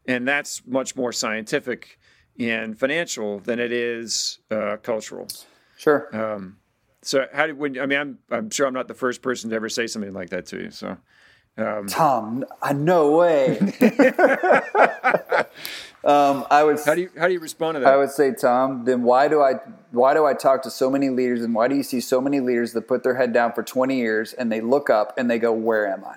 [0.07, 1.99] and that's much more scientific
[2.39, 5.29] and financial than it is uh, cultural.
[5.77, 6.09] Sure.
[6.15, 6.59] Um,
[7.03, 9.57] so how do when I mean I'm I'm sure I'm not the first person to
[9.57, 10.71] ever say something like that to you.
[10.71, 10.97] So.
[11.57, 12.45] Um, Tom,
[12.75, 13.61] no way.
[16.05, 16.79] Um, I would.
[16.85, 17.89] How do you how do you respond to that?
[17.89, 18.85] I would say, Tom.
[18.85, 19.55] Then why do I
[19.91, 22.41] why do I talk to so many leaders, and why do you see so many
[22.41, 25.39] leaders that put their head down for twenty years and they look up and they
[25.39, 26.17] go, "Where am I?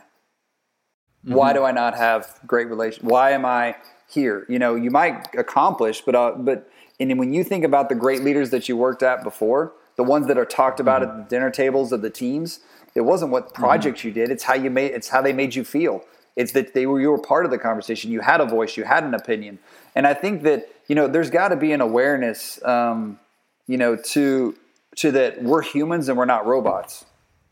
[1.26, 1.34] Mm-hmm.
[1.36, 3.10] Why do I not have great relations?
[3.10, 3.78] Why am I
[4.10, 4.46] here?
[4.50, 8.24] You know, you might accomplish, but uh, but and when you think about the great
[8.24, 11.22] leaders that you worked at before, the ones that are talked about mm-hmm.
[11.22, 12.60] at the dinner tables of the teams,
[12.96, 14.08] it wasn't what project mm-hmm.
[14.10, 16.04] you did; it's how you made it's how they made you feel.
[16.38, 18.12] It's that they were you were part of the conversation.
[18.12, 18.78] You had a voice.
[18.78, 19.60] You had an opinion.
[19.96, 23.20] And I think that you know there's got to be an awareness, um,
[23.66, 24.56] you know, to
[24.98, 27.06] to that we're humans and we're not robots.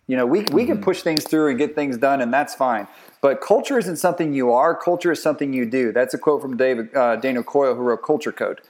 [0.07, 0.83] You know, we we can mm-hmm.
[0.83, 2.87] push things through and get things done, and that's fine.
[3.25, 4.75] But culture isn't something you are.
[4.75, 5.91] Culture is something you do.
[5.91, 8.61] That's a quote from David uh, Daniel Coyle, who wrote Culture Code.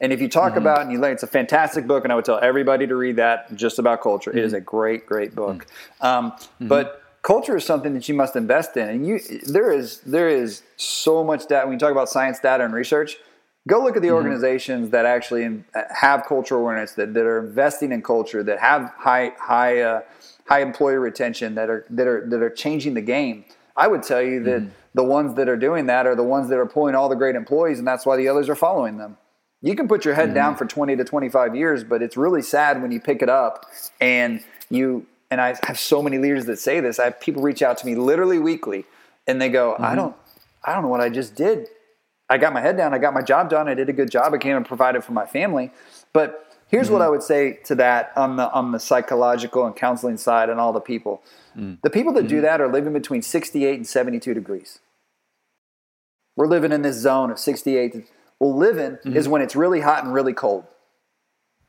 [0.00, 0.58] And if you talk mm-hmm.
[0.58, 3.14] about and you learn, it's a fantastic book, and I would tell everybody to read
[3.18, 4.30] that just about culture.
[4.30, 4.38] Mm-hmm.
[4.40, 4.62] It is mm-hmm.
[4.62, 5.64] a great, great book.
[6.02, 6.06] Mm-hmm.
[6.06, 10.28] Um, but culture is something that you must invest in and you there is there
[10.28, 13.18] is so much data when you talk about science data and research
[13.68, 14.16] go look at the mm-hmm.
[14.16, 15.62] organizations that actually
[15.94, 20.00] have cultural awareness that, that are investing in culture that have high high uh,
[20.48, 23.44] high employee retention that are that are that are changing the game
[23.80, 24.70] i would tell you that mm-hmm.
[24.94, 27.34] the ones that are doing that are the ones that are pulling all the great
[27.34, 29.16] employees and that's why the others are following them
[29.62, 30.34] you can put your head mm-hmm.
[30.34, 33.66] down for 20 to 25 years but it's really sad when you pick it up
[34.00, 36.98] and you and I have so many leaders that say this.
[36.98, 38.84] I have people reach out to me literally weekly,
[39.26, 39.84] and they go, mm-hmm.
[39.84, 40.16] "I don't,
[40.64, 41.68] I don't know what I just did.
[42.28, 42.94] I got my head down.
[42.94, 43.68] I got my job done.
[43.68, 44.34] I did a good job.
[44.34, 45.70] I came and provided for my family."
[46.12, 46.94] But here's mm-hmm.
[46.94, 50.58] what I would say to that on the on the psychological and counseling side, and
[50.60, 51.22] all the people.
[51.56, 51.74] Mm-hmm.
[51.82, 52.44] The people that do mm-hmm.
[52.44, 54.78] that are living between 68 and 72 degrees.
[56.36, 58.06] We're living in this zone of 68.
[58.38, 59.30] Well, living is mm-hmm.
[59.30, 60.64] when it's really hot and really cold.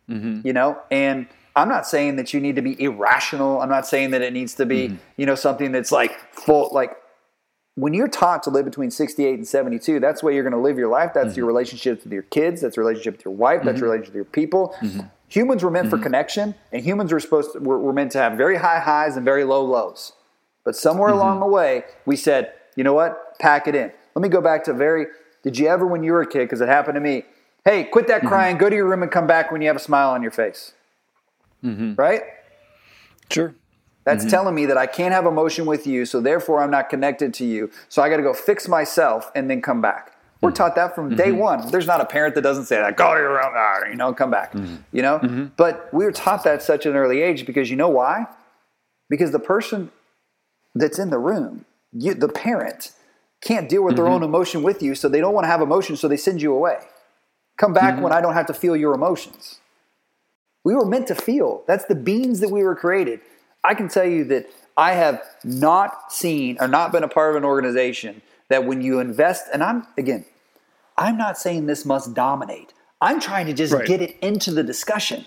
[0.10, 0.48] Mm-hmm.
[0.48, 3.62] You know, and I'm not saying that you need to be irrational.
[3.62, 4.98] I'm not saying that it needs to be, mm-hmm.
[5.18, 6.96] you know, something that's like full, like
[7.82, 10.60] when you're taught to live between 68 and 72, that's the way you're going to
[10.60, 11.12] live your life.
[11.16, 11.38] That's mm-hmm.
[11.38, 12.62] your relationships with your kids.
[12.62, 13.58] That's your relationship with your wife.
[13.58, 13.66] Mm-hmm.
[13.66, 14.76] That's your relationship with your people.
[14.82, 15.00] Mm-hmm.
[15.30, 16.04] Humans were meant for mm-hmm.
[16.04, 19.26] connection, and humans were supposed to, were, were, meant to have very high highs and
[19.26, 20.14] very low lows.
[20.64, 21.20] But somewhere mm-hmm.
[21.20, 23.40] along the way, we said, you know what?
[23.40, 23.92] Pack it in.
[24.14, 25.08] Let me go back to very.
[25.42, 27.26] Did you ever, when you were a kid, because it happened to me,
[27.66, 29.80] hey, quit that crying, go to your room and come back when you have a
[29.80, 30.74] smile on your face?
[31.64, 31.94] mm-hmm.
[31.96, 32.22] right?
[33.30, 33.56] Sure.
[34.04, 34.32] That's mm-hmm.
[34.32, 37.46] telling me that I can't have emotion with you, so therefore I'm not connected to
[37.46, 37.70] you.
[37.90, 40.16] So I got to go fix myself and then come back.
[40.42, 40.56] We're mm-hmm.
[40.56, 41.38] taught that from day mm-hmm.
[41.38, 41.72] one.
[41.72, 42.98] There's not a parent that doesn't say that.
[42.98, 44.54] Go to your ah, you know, come back.
[44.54, 44.76] Mm-hmm.
[44.92, 45.46] You know, mm-hmm.
[45.56, 48.26] but we were taught that at such an early age because you know why?
[49.10, 49.92] Because the person
[50.74, 52.94] that's in the room, you, the parent,
[53.42, 55.96] can't deal with their own emotion with you, so they don't want to have emotion,
[55.98, 56.78] so they send you away.
[57.58, 59.60] Come back when I don't have to feel your emotions.
[60.64, 61.64] We were meant to feel.
[61.68, 63.20] That's the beings that we were created.
[63.64, 67.36] I can tell you that I have not seen or not been a part of
[67.36, 70.26] an organization that when you invest, and I'm, again,
[70.98, 72.74] I'm not saying this must dominate.
[73.02, 73.86] I'm trying to just right.
[73.86, 75.26] get it into the discussion.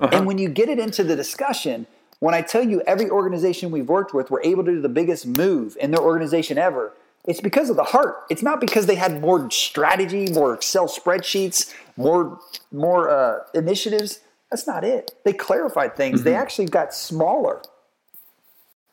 [0.00, 0.16] Uh-huh.
[0.16, 1.86] And when you get it into the discussion,
[2.20, 5.26] when I tell you every organization we've worked with were able to do the biggest
[5.26, 6.92] move in their organization ever,
[7.24, 8.24] it's because of the heart.
[8.30, 12.38] It's not because they had more strategy, more Excel spreadsheets, more
[12.72, 14.20] more uh, initiatives.
[14.50, 15.12] That's not it.
[15.24, 16.20] They clarified things.
[16.20, 16.24] Mm-hmm.
[16.24, 17.62] They actually got smaller.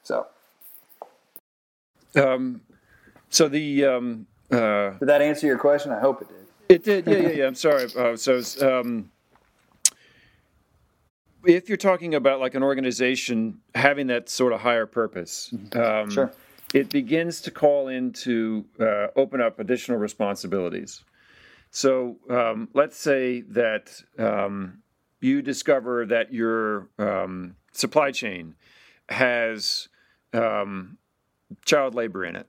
[0.04, 0.28] So,
[2.16, 2.62] um,
[3.30, 5.92] so the um, uh, did that answer your question?
[5.92, 6.38] I hope it did.
[6.68, 7.08] It did.
[7.08, 7.48] Yeah, yeah, yeah.
[7.48, 7.90] I'm sorry.
[7.96, 9.12] Uh, so, um,
[11.46, 15.80] if you're talking about like an organization having that sort of higher purpose, mm-hmm.
[15.80, 16.32] um, sure.
[16.74, 21.04] it begins to call into uh, open up additional responsibilities.
[21.72, 24.82] So, um, let's say that um,
[25.26, 28.56] you discover that your um, supply chain
[29.10, 29.90] has
[30.34, 30.98] um,
[31.66, 32.48] child labor in it.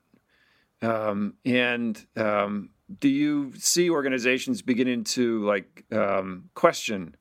[0.82, 7.16] Um, and um, do you see organizations beginning to like um, question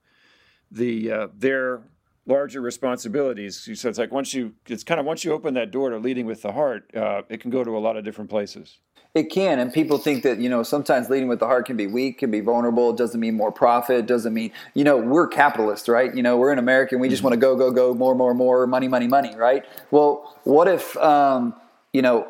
[0.69, 1.83] the uh, their
[2.25, 3.69] larger responsibilities?
[3.79, 6.25] So it's like once you it's kind of once you open that door to leading
[6.25, 8.79] with the heart, uh, it can go to a lot of different places.
[9.15, 11.87] It can, and people think that you know sometimes leading with the heart can be
[11.87, 12.91] weak, can be vulnerable.
[12.91, 14.05] It doesn't mean more profit.
[14.05, 16.13] Doesn't mean you know we're capitalists, right?
[16.13, 17.27] You know we're in America and we just mm-hmm.
[17.27, 19.65] want to go, go, go, more, more, more, money, money, money, right?
[19.89, 21.55] Well, what if um,
[21.95, 22.27] you know,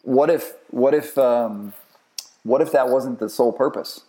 [0.00, 1.74] what if, what if, um,
[2.42, 4.00] what if that wasn't the sole purpose?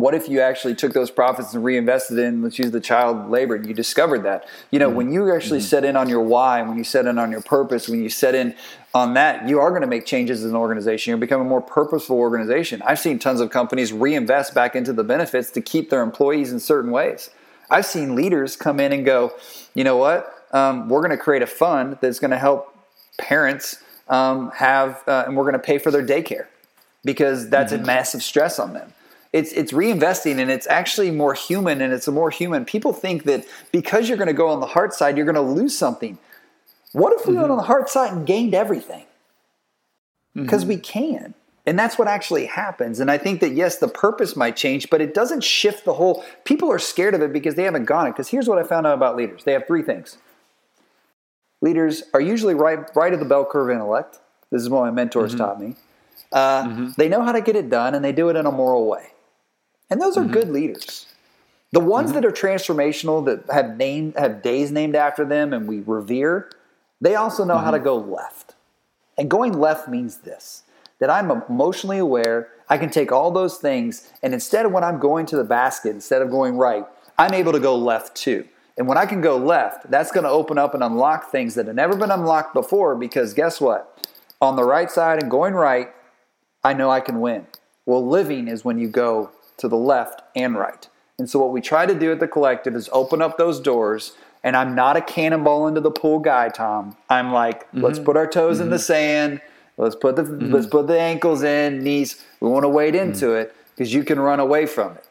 [0.00, 3.54] What if you actually took those profits and reinvested in, let's use the child labor,
[3.54, 4.48] and you discovered that?
[4.70, 4.96] You know, mm-hmm.
[4.96, 5.66] when you actually mm-hmm.
[5.66, 8.34] set in on your why, when you set in on your purpose, when you set
[8.34, 8.54] in
[8.94, 11.10] on that, you are going to make changes as an organization.
[11.10, 12.80] You're becoming a more purposeful organization.
[12.82, 16.60] I've seen tons of companies reinvest back into the benefits to keep their employees in
[16.60, 17.28] certain ways.
[17.68, 19.34] I've seen leaders come in and go,
[19.74, 20.34] you know what?
[20.52, 22.74] Um, we're going to create a fund that's going to help
[23.18, 26.46] parents um, have, uh, and we're going to pay for their daycare
[27.04, 27.82] because that's mm-hmm.
[27.82, 28.94] a massive stress on them.
[29.32, 32.64] It's it's reinvesting and it's actually more human and it's a more human.
[32.64, 35.40] People think that because you're going to go on the heart side, you're going to
[35.40, 36.18] lose something.
[36.92, 37.42] What if we mm-hmm.
[37.42, 39.04] went on the heart side and gained everything?
[40.34, 40.70] Because mm-hmm.
[40.70, 41.34] we can.
[41.66, 42.98] And that's what actually happens.
[42.98, 46.24] And I think that yes, the purpose might change, but it doesn't shift the whole.
[46.44, 48.10] People are scared of it because they haven't gone it.
[48.10, 50.18] Because here's what I found out about leaders: they have three things
[51.60, 54.18] leaders are usually right, right of the bell curve intellect.
[54.50, 55.44] This is what my mentors mm-hmm.
[55.44, 55.76] taught me.
[56.32, 56.88] Uh, mm-hmm.
[56.96, 59.08] They know how to get it done and they do it in a moral way.
[59.90, 60.32] And those are mm-hmm.
[60.32, 61.06] good leaders.
[61.72, 62.20] The ones mm-hmm.
[62.20, 66.50] that are transformational, that have name, have days named after them and we revere,
[67.00, 67.84] they also know how to mm-hmm.
[67.84, 68.54] go left.
[69.18, 70.62] And going left means this
[71.00, 72.48] that I'm emotionally aware.
[72.68, 75.90] I can take all those things, and instead of when I'm going to the basket,
[75.90, 76.84] instead of going right,
[77.18, 78.46] I'm able to go left too.
[78.78, 81.66] And when I can go left, that's going to open up and unlock things that
[81.66, 84.08] have never been unlocked before because guess what?
[84.40, 85.90] On the right side and going right,
[86.62, 87.46] I know I can win.
[87.84, 90.88] Well, living is when you go to the left and right.
[91.18, 94.12] And so, what we try to do at the collective is open up those doors.
[94.42, 96.96] And I'm not a cannonball into the pool guy, Tom.
[97.10, 97.82] I'm like, mm-hmm.
[97.82, 98.64] let's put our toes mm-hmm.
[98.64, 98.82] in the mm-hmm.
[98.82, 99.40] sand.
[99.76, 100.52] Let's put the mm-hmm.
[100.52, 102.24] let's put the ankles in, knees.
[102.40, 103.42] We want to wade into mm-hmm.
[103.42, 105.04] it because you can run away from it.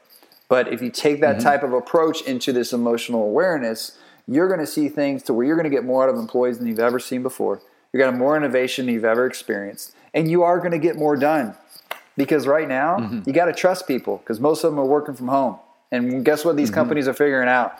[0.47, 1.43] But if you take that mm-hmm.
[1.43, 5.55] type of approach into this emotional awareness, you're going to see things to where you're
[5.55, 7.61] going to get more out of employees than you've ever seen before.
[7.91, 9.95] You're going to have more innovation than you've ever experienced.
[10.13, 11.55] And you are going to get more done.
[12.19, 13.21] Because right now, mm-hmm.
[13.25, 15.57] you got to trust people because most of them are working from home.
[15.91, 16.75] And guess what these mm-hmm.
[16.75, 17.77] companies are figuring out?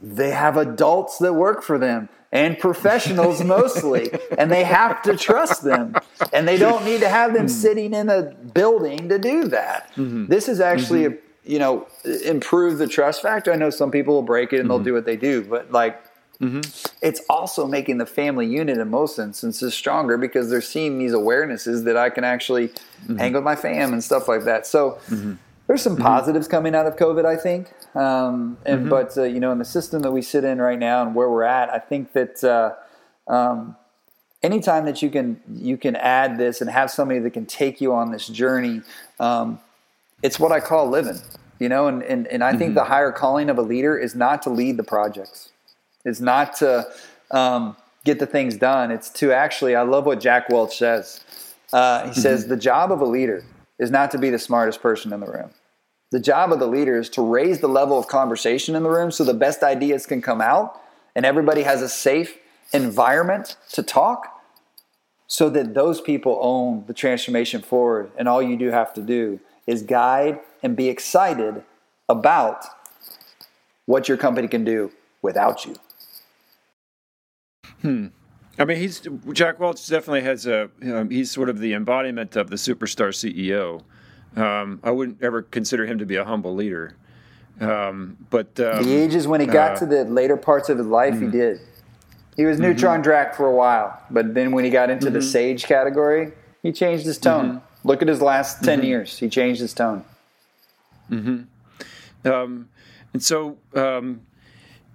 [0.00, 5.62] They have adults that work for them and professionals mostly, and they have to trust
[5.62, 5.94] them.
[6.32, 7.60] And they don't need to have them mm-hmm.
[7.60, 9.90] sitting in a building to do that.
[9.90, 10.26] Mm-hmm.
[10.26, 11.14] This is actually mm-hmm.
[11.14, 11.88] a you know,
[12.24, 13.52] improve the trust factor.
[13.52, 14.76] I know some people will break it and mm-hmm.
[14.76, 16.00] they'll do what they do, but like
[16.42, 16.60] mm-hmm.
[17.00, 21.84] it's also making the family unit in most instances stronger because they're seeing these awarenesses
[21.84, 23.16] that I can actually mm-hmm.
[23.16, 24.66] hang with my fam and stuff like that.
[24.66, 25.34] So mm-hmm.
[25.66, 26.02] there's some mm-hmm.
[26.02, 27.68] positives coming out of COVID, I think.
[27.94, 28.88] Um, and mm-hmm.
[28.88, 31.30] but uh, you know, in the system that we sit in right now and where
[31.30, 32.42] we're at, I think that.
[32.44, 32.74] Uh,
[33.28, 33.76] um,
[34.42, 37.94] anytime that you can you can add this and have somebody that can take you
[37.94, 38.82] on this journey
[39.20, 39.60] um,
[40.22, 41.20] it's what I call living,
[41.58, 42.58] you know, and, and, and I mm-hmm.
[42.58, 45.50] think the higher calling of a leader is not to lead the projects.
[46.04, 46.86] It's not to
[47.30, 48.90] um, get the things done.
[48.90, 51.24] It's to actually, I love what Jack Welch says.
[51.72, 52.20] Uh, he mm-hmm.
[52.20, 53.44] says, the job of a leader
[53.78, 55.50] is not to be the smartest person in the room.
[56.10, 59.10] The job of the leader is to raise the level of conversation in the room
[59.10, 60.78] so the best ideas can come out
[61.16, 62.36] and everybody has a safe
[62.72, 64.40] environment to talk
[65.26, 68.10] so that those people own the transformation forward.
[68.18, 71.64] And all you do have to do is guide and be excited
[72.08, 72.66] about
[73.86, 75.76] what your company can do without you.
[77.82, 78.06] Hmm.
[78.58, 79.02] I mean, he's
[79.32, 80.70] Jack Welch definitely has a.
[80.80, 83.82] Know, he's sort of the embodiment of the superstar CEO.
[84.40, 86.96] Um, I wouldn't ever consider him to be a humble leader.
[87.60, 90.86] Um, but um, the ages when he got uh, to the later parts of his
[90.86, 91.26] life, mm-hmm.
[91.26, 91.60] he did.
[92.36, 93.10] He was neutron mm-hmm.
[93.10, 95.14] Jack for a while, but then when he got into mm-hmm.
[95.14, 96.32] the sage category,
[96.62, 97.56] he changed his tone.
[97.56, 97.88] Mm-hmm.
[97.88, 98.86] Look at his last 10 mm-hmm.
[98.86, 99.18] years.
[99.18, 100.04] He changed his tone.
[101.10, 102.28] Mm-hmm.
[102.30, 102.68] Um,
[103.12, 104.22] and so um,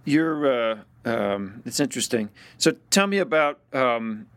[0.07, 2.29] you're, uh, um, it's interesting.
[2.57, 4.27] So tell me about um,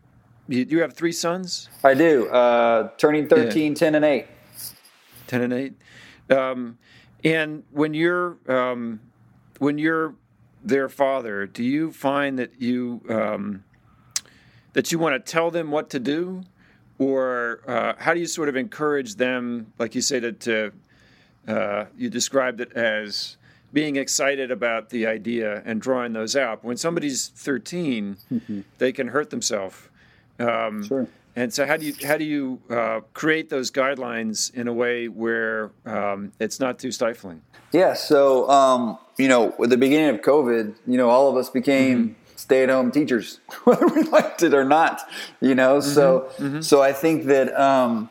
[0.47, 1.69] you, you have three sons.
[1.83, 2.29] I do.
[2.29, 3.77] Uh, turning 13, yeah.
[3.77, 4.27] 10, and 8.
[5.27, 5.73] 10 and 8.
[6.29, 6.77] Um,
[7.23, 8.99] and when you're um,
[9.59, 10.15] when you're
[10.63, 13.63] their father, do you find that you um,
[14.73, 16.43] that you want to tell them what to do,
[16.97, 19.71] or uh, how do you sort of encourage them?
[19.77, 20.71] Like you say that to,
[21.47, 23.37] uh, you described it as
[23.73, 26.63] being excited about the idea and drawing those out.
[26.63, 28.61] When somebody's 13, mm-hmm.
[28.77, 29.77] they can hurt themselves.
[30.39, 31.07] Um, sure.
[31.35, 35.07] And so, how do you how do you uh, create those guidelines in a way
[35.07, 37.41] where um, it's not too stifling?
[37.71, 37.93] Yeah.
[37.93, 42.09] So, um, you know, at the beginning of COVID, you know, all of us became
[42.09, 42.35] mm-hmm.
[42.35, 45.01] stay-at-home teachers, whether we liked it or not.
[45.39, 45.89] You know, mm-hmm.
[45.89, 46.61] so mm-hmm.
[46.61, 48.09] so I think that um,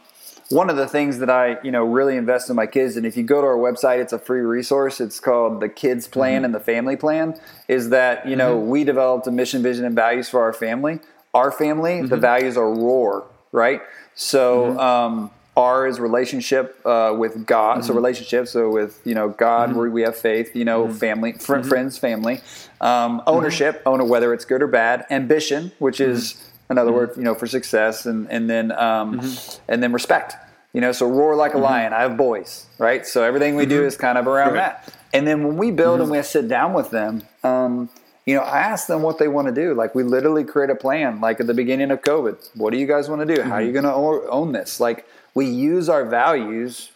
[0.50, 3.16] one of the things that I, you know, really invest in my kids, and if
[3.16, 5.00] you go to our website, it's a free resource.
[5.00, 6.46] It's called the Kids Plan mm-hmm.
[6.46, 7.40] and the Family Plan.
[7.68, 8.68] Is that you know mm-hmm.
[8.68, 10.98] we developed a mission, vision, and values for our family.
[11.34, 12.08] Our family, mm-hmm.
[12.08, 13.80] the values are roar, right?
[14.14, 14.66] So.
[14.66, 14.78] Mm-hmm.
[14.78, 17.86] Um, R is relationship uh, with God, mm-hmm.
[17.88, 18.46] so relationship.
[18.46, 19.92] So with you know God, mm-hmm.
[19.92, 20.54] we have faith.
[20.54, 20.96] You know, mm-hmm.
[20.96, 21.68] family, fr- mm-hmm.
[21.68, 22.40] friends, family.
[22.80, 25.06] Um, ownership, owner whether it's good or bad.
[25.10, 26.98] Ambition, which is another mm-hmm.
[26.98, 29.62] word, you know, for success, and and then um, mm-hmm.
[29.68, 30.36] and then respect.
[30.72, 31.64] You know, so roar like a mm-hmm.
[31.64, 31.92] lion.
[31.92, 33.04] I have boys, right?
[33.04, 33.88] So everything we do mm-hmm.
[33.88, 34.82] is kind of around right.
[34.84, 34.94] that.
[35.12, 36.18] And then when we build and mm-hmm.
[36.18, 37.90] we sit down with them, um,
[38.24, 39.74] you know, I ask them what they want to do.
[39.74, 41.20] Like we literally create a plan.
[41.20, 43.42] Like at the beginning of COVID, what do you guys want to do?
[43.42, 44.78] How are you going to own this?
[44.78, 46.90] Like we use our values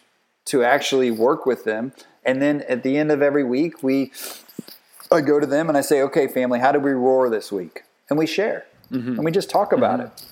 [0.45, 1.91] to actually work with them.
[2.23, 4.13] And then at the end of every week, we
[5.11, 7.83] I go to them and I say, okay, family, how did we roar this week?
[8.09, 9.09] And we share mm-hmm.
[9.09, 10.07] and we just talk about mm-hmm.
[10.07, 10.25] it.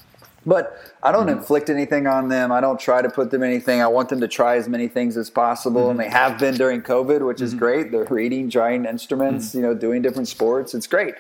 [0.46, 1.38] But I don't mm-hmm.
[1.40, 2.52] inflict anything on them.
[2.52, 3.82] I don't try to put them anything.
[3.82, 6.14] I want them to try as many things as possible, and they mm-hmm.
[6.14, 7.60] have been during COVID, which is mm-hmm.
[7.60, 7.92] great.
[7.92, 9.58] They're reading, trying instruments, mm-hmm.
[9.58, 10.74] you know, doing different sports.
[10.74, 11.16] It's great.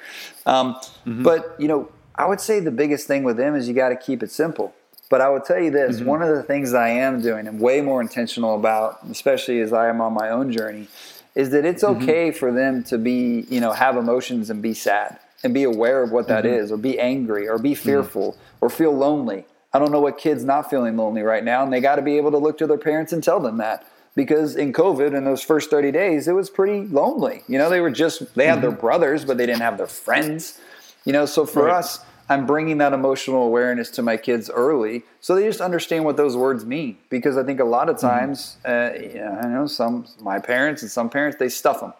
[0.46, 0.76] Um,
[1.06, 3.96] but you know, I would say the biggest thing with them is you got to
[3.96, 4.74] keep it simple.
[5.10, 7.60] But I would tell you this: one of the things that I am doing, and
[7.60, 10.88] way more intentional about, especially as I am on my own journey,
[11.36, 15.20] is that it's okay for them to be, you know, have emotions and be sad
[15.44, 16.56] and be aware of what that mm-hmm.
[16.56, 17.84] is, or be angry, or be mm-hmm.
[17.84, 18.66] fearful, mm-hmm.
[18.66, 19.46] or feel lonely.
[19.74, 22.18] I don't know what kids not feeling lonely right now, and they got to be
[22.18, 23.88] able to look to their parents and tell them that.
[24.16, 27.42] Because in COVID, in those first 30 days, it was pretty lonely.
[27.48, 28.62] You know, they were just, they had mm-hmm.
[28.62, 30.60] their brothers, but they didn't have their friends.
[31.04, 31.78] You know, so for right.
[31.78, 36.16] us, I'm bringing that emotional awareness to my kids early so they just understand what
[36.16, 36.98] those words mean.
[37.10, 38.08] Because I think a lot of mm-hmm.
[38.08, 38.98] times, mm-hmm.
[38.98, 41.94] uh, you know, I know some, my parents and some parents, they stuff them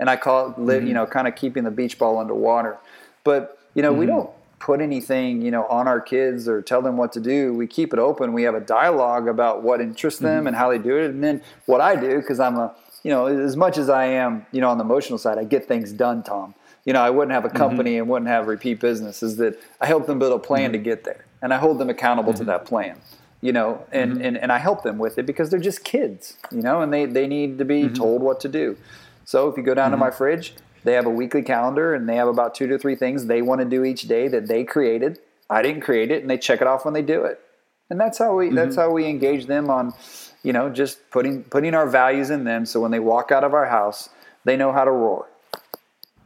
[0.00, 0.86] and I call it, mm-hmm.
[0.86, 2.78] you know, kind of keeping the beach ball underwater.
[3.22, 4.00] But you know, mm-hmm.
[4.00, 7.52] we don't put anything, you know, on our kids or tell them what to do.
[7.52, 8.32] We keep it open.
[8.32, 10.46] We have a dialogue about what interests them mm-hmm.
[10.48, 13.26] and how they do it, and then what I do because I'm a, you know,
[13.26, 16.22] as much as I am, you know, on the emotional side, I get things done,
[16.22, 16.54] Tom.
[16.84, 17.56] You know, I wouldn't have a mm-hmm.
[17.56, 19.22] company and wouldn't have repeat business.
[19.22, 20.84] Is that I help them build a plan to mm-hmm.
[20.84, 22.48] get there, and I hold them accountable to mm-hmm.
[22.48, 23.00] that plan
[23.44, 24.24] you know, and, mm-hmm.
[24.24, 27.04] and, and I help them with it because they're just kids, you know, and they,
[27.04, 27.92] they need to be mm-hmm.
[27.92, 28.74] told what to do.
[29.24, 30.00] So if you go down mm-hmm.
[30.00, 30.54] to my fridge,
[30.84, 33.60] they have a weekly calendar and they have about two to three things they want
[33.60, 35.18] to do each day that they created.
[35.48, 37.40] I didn't create it, and they check it off when they do it.
[37.90, 38.54] And that's how we mm-hmm.
[38.54, 39.92] that's how we engage them on,
[40.42, 42.64] you know, just putting putting our values in them.
[42.66, 44.08] So when they walk out of our house,
[44.44, 45.28] they know how to roar.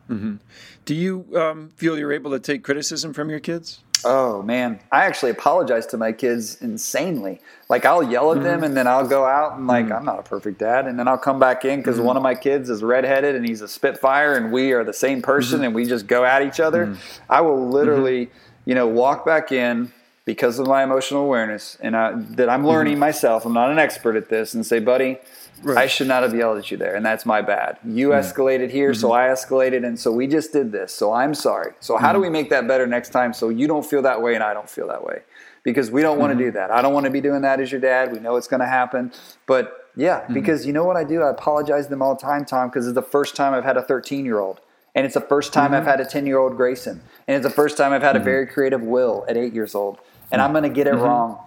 [0.08, 0.36] Mm-hmm.
[0.84, 3.80] Do you um, feel you're able to take criticism from your kids?
[4.04, 7.40] Oh man, I actually apologize to my kids insanely.
[7.68, 8.44] Like I'll yell at mm-hmm.
[8.44, 9.94] them and then I'll go out and like mm-hmm.
[9.94, 12.06] I'm not a perfect dad, and then I'll come back in because mm-hmm.
[12.06, 15.22] one of my kids is redheaded and he's a Spitfire, and we are the same
[15.22, 15.64] person, mm-hmm.
[15.66, 16.86] and we just go at each other.
[16.86, 17.32] Mm-hmm.
[17.32, 18.70] I will literally, mm-hmm.
[18.70, 19.92] you know, walk back in
[20.24, 23.46] because of my emotional awareness and I, that I'm learning myself.
[23.46, 25.18] I'm not an expert at this, and say, buddy
[25.62, 25.78] Right.
[25.78, 27.78] I should not have yelled at you there, and that's my bad.
[27.84, 29.00] You mm escalated here, mm-hmm.
[29.00, 30.92] so I escalated, and so we just did this.
[30.92, 31.72] So I'm sorry.
[31.80, 34.22] So how mm do we make that better next time so you don't feel that
[34.22, 35.22] way and I don't feel that way?
[35.62, 36.44] Because we don't want to mm-hmm.
[36.44, 36.70] do that.
[36.70, 38.12] I don't want to be doing that as your dad.
[38.12, 39.12] We know it's going to happen,
[39.46, 40.34] but yeah, mm-hmm.
[40.34, 41.22] because you know what I do?
[41.22, 43.76] I apologize to them all the time, Tom, because it's the first time I've had
[43.76, 44.60] a 13 year old.
[44.94, 47.00] And it's the first time I've had a 10 year old Grayson.
[47.28, 49.98] And it's the first time I've had a very creative Will at eight years old.
[50.32, 51.38] And I'm going to get it wrong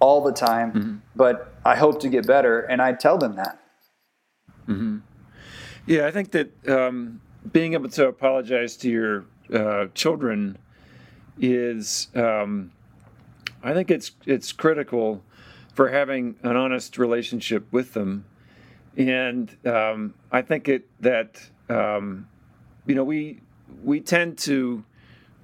[0.00, 2.60] all the time, but I hope to get better.
[2.60, 3.58] And I tell them that.
[4.66, 4.98] Mm-hmm.
[5.86, 7.20] Yeah, I think that um,
[7.52, 10.58] being able to apologize to your uh, children
[11.38, 12.72] is, um,
[13.62, 15.22] I think it's it's critical
[15.74, 18.24] for having an honest relationship with them,
[18.96, 22.28] and um, I think it that um,
[22.86, 23.40] you know we
[23.82, 24.84] we tend to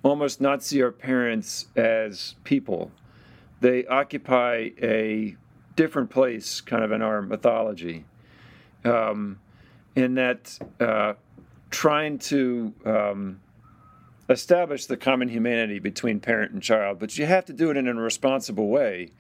[0.03, 2.91] almost not see our parents as people.
[3.61, 5.37] They occupy a
[5.77, 8.05] different place, kind of in our mythology
[8.87, 9.39] um,
[9.95, 11.15] in that uh,
[11.71, 13.41] trying to um,
[14.29, 17.89] establish the common humanity between parent and child, but you have to do it in
[17.89, 19.11] a responsible way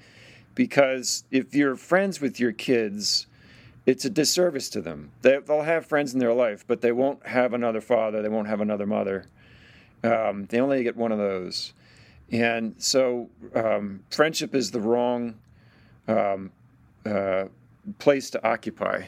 [0.54, 3.26] because if you're friends with your kids,
[3.84, 5.12] it's a disservice to them.
[5.22, 8.48] They, will have friends in their life, but they won't have another father, they won't
[8.48, 9.26] have another mother.
[10.02, 11.72] Um, they only get one of those.
[12.32, 15.36] And so, um, friendship is the wrong
[16.08, 16.50] um,
[17.04, 17.44] uh,
[17.98, 19.04] place to occupy.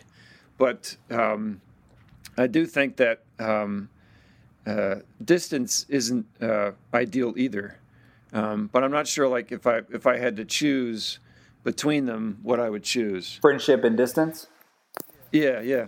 [0.56, 1.60] But um,
[2.36, 3.88] I do think that um,
[4.66, 7.78] uh, distance isn't uh, ideal either.
[8.32, 11.18] Um, but I'm not sure, like, if I if I had to choose
[11.64, 13.38] between them, what I would choose.
[13.40, 14.46] Friendship and distance.
[15.32, 15.86] Yeah, yeah.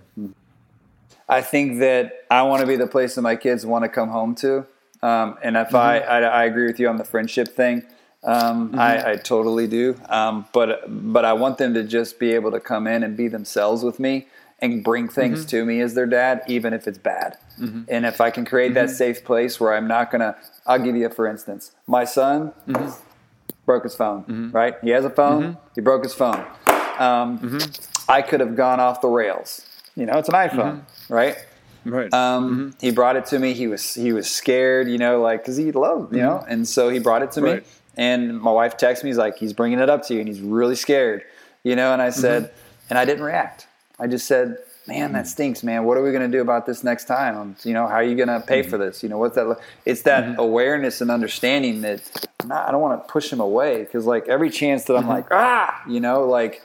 [1.28, 4.08] I think that I want to be the place that my kids want to come
[4.08, 4.66] home to.
[5.02, 5.76] Um, and if mm-hmm.
[5.76, 7.84] I, I, I, agree with you on the friendship thing,
[8.22, 8.78] um, mm-hmm.
[8.78, 9.98] I, I, totally do.
[10.10, 13.28] Um, but but I want them to just be able to come in and be
[13.28, 14.26] themselves with me
[14.58, 15.48] and bring things mm-hmm.
[15.48, 17.38] to me as their dad, even if it's bad.
[17.58, 17.84] Mm-hmm.
[17.88, 18.94] And if I can create that mm-hmm.
[18.94, 20.36] safe place where I'm not gonna,
[20.66, 21.72] I'll give you a for instance.
[21.86, 22.90] My son mm-hmm.
[23.64, 24.50] broke his phone.
[24.52, 24.74] Right?
[24.82, 25.56] He has a phone.
[25.74, 26.44] He broke his phone.
[26.98, 27.58] Um,
[28.06, 29.64] I could have gone off the rails.
[29.96, 31.36] You know, it's an iPhone, right?
[31.84, 32.12] Right.
[32.12, 32.78] Um, mm-hmm.
[32.80, 33.54] He brought it to me.
[33.54, 36.28] He was he was scared, you know, like because he loved, you mm-hmm.
[36.28, 37.62] know, and so he brought it to right.
[37.62, 37.70] me.
[37.96, 39.10] And my wife texted me.
[39.10, 41.24] He's like, he's bringing it up to you, and he's really scared,
[41.64, 41.92] you know.
[41.92, 42.86] And I said, mm-hmm.
[42.90, 43.66] and I didn't react.
[43.98, 44.56] I just said,
[44.86, 45.28] man, that mm-hmm.
[45.28, 45.84] stinks, man.
[45.84, 47.56] What are we going to do about this next time?
[47.64, 48.86] You know, how are you going to pay for mm-hmm.
[48.86, 49.02] this?
[49.02, 49.58] You know, what's that?
[49.84, 50.40] It's that mm-hmm.
[50.40, 54.84] awareness and understanding that I don't want to push him away because like every chance
[54.84, 56.62] that I'm like ah, you know, like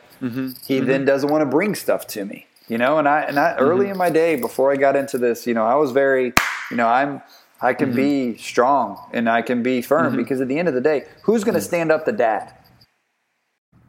[0.66, 3.56] he then doesn't want to bring stuff to me you know and i and i
[3.56, 3.94] early mm-hmm.
[3.94, 6.34] in my day before i got into this you know i was very
[6.72, 7.22] you know i'm
[7.62, 7.98] i can mm-hmm.
[7.98, 10.18] be strong and i can be firm mm-hmm.
[10.18, 11.68] because at the end of the day who's going to mm-hmm.
[11.68, 12.54] stand up to dad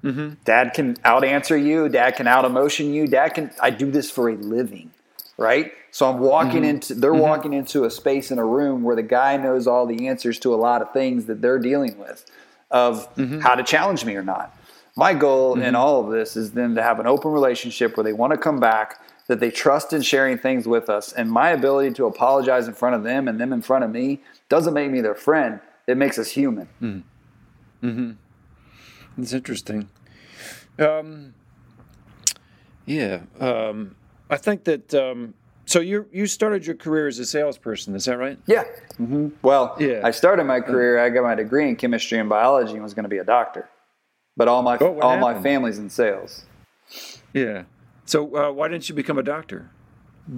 [0.02, 0.34] mm-hmm.
[0.44, 4.10] dad can out answer you dad can out emotion you dad can i do this
[4.10, 4.90] for a living
[5.38, 6.64] right so i'm walking mm-hmm.
[6.64, 10.08] into they're walking into a space in a room where the guy knows all the
[10.08, 12.24] answers to a lot of things that they're dealing with
[12.70, 13.08] of
[13.40, 14.56] how to challenge me or not
[14.96, 15.62] my goal mm-hmm.
[15.62, 18.38] in all of this is then to have an open relationship where they want to
[18.38, 21.12] come back, that they trust in sharing things with us.
[21.12, 24.22] And my ability to apologize in front of them and them in front of me
[24.48, 25.60] doesn't make me their friend.
[25.86, 26.68] It makes us human.
[26.80, 27.88] Mm-hmm.
[27.88, 29.22] mm-hmm.
[29.22, 29.88] It's interesting.
[30.78, 31.34] Um,
[32.84, 33.20] yeah.
[33.38, 33.96] Um,
[34.28, 34.94] I think that.
[34.94, 35.34] Um,
[35.64, 38.38] so you you started your career as a salesperson, is that right?
[38.46, 38.64] Yeah.
[39.00, 39.28] Mm-hmm.
[39.42, 40.02] Well, yeah.
[40.04, 40.98] I started my career.
[40.98, 43.68] I got my degree in chemistry and biology and was going to be a doctor
[44.36, 45.20] but all my oh, all happened?
[45.20, 46.44] my family's in sales.
[47.32, 47.64] Yeah.
[48.04, 49.70] So uh, why didn't you become a doctor?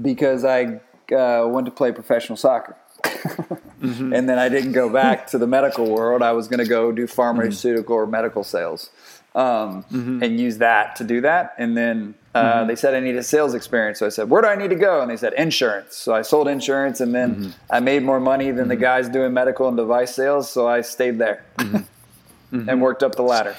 [0.03, 0.81] Because I
[1.15, 2.77] uh, went to play professional soccer.
[3.05, 4.13] mm-hmm.
[4.13, 6.23] And then I didn't go back to the medical world.
[6.23, 8.09] I was going to go do pharmaceutical mm-hmm.
[8.09, 8.91] or medical sales
[9.35, 10.23] um, mm-hmm.
[10.23, 11.55] and use that to do that.
[11.59, 12.69] And then uh, mm-hmm.
[12.69, 14.01] they said I needed sales experience.
[14.01, 15.01] So I said, Where do I need to go?
[15.01, 15.97] And they said, Insurance.
[15.97, 17.51] So I sold insurance and then mm-hmm.
[17.71, 18.83] I made more money than the mm-hmm.
[18.83, 20.51] guys doing medical and device sales.
[20.51, 21.45] So I stayed there
[22.51, 23.55] and worked up the ladder.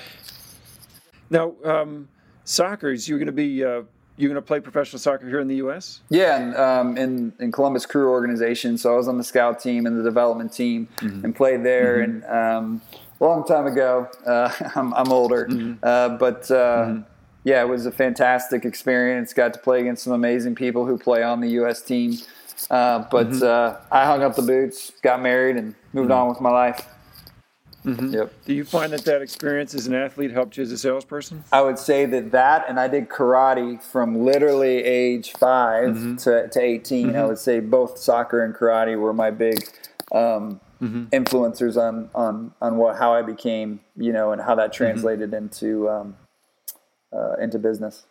[1.30, 2.08] Now, um,
[2.44, 3.84] soccer is you're going to be uh,
[4.18, 6.02] you're going to play professional soccer here in the U.S.
[6.10, 8.78] Yeah, and, um, in in Columbus Crew organization.
[8.78, 11.26] So I was on the scout team and the development team mm-hmm.
[11.26, 12.00] and played there.
[12.00, 12.26] Mm-hmm.
[12.26, 12.82] And um,
[13.20, 15.84] a long time ago, uh, I'm, I'm older, mm-hmm.
[15.84, 16.50] uh, but.
[16.52, 17.02] Uh, mm-hmm.
[17.46, 19.34] yeah, it was a fantastic experience.
[19.34, 21.82] Got to play against some amazing people who play on the U.S.
[21.82, 22.18] team.
[22.70, 23.44] Uh, but mm-hmm.
[23.44, 26.20] uh, I hung up the boots, got married, and moved mm-hmm.
[26.20, 26.86] on with my life.
[27.86, 28.14] Mm-hmm.
[28.14, 28.34] Yep.
[28.46, 31.44] Do you find that that experience as an athlete helped you as a salesperson?
[31.52, 36.16] I would say that that, and I did karate from literally age 5 mm-hmm.
[36.18, 37.08] to, to 18.
[37.08, 37.18] Mm-hmm.
[37.18, 39.64] I would say both soccer and karate were my big
[40.12, 41.06] um, mm-hmm.
[41.06, 44.84] influencers on on on what how I became, you know, and how that mm-hmm.
[44.84, 46.18] translated into um,
[47.14, 48.06] uh, into business.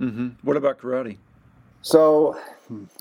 [0.00, 0.28] Mm-hmm.
[0.42, 1.16] What about karate?
[1.82, 2.38] So,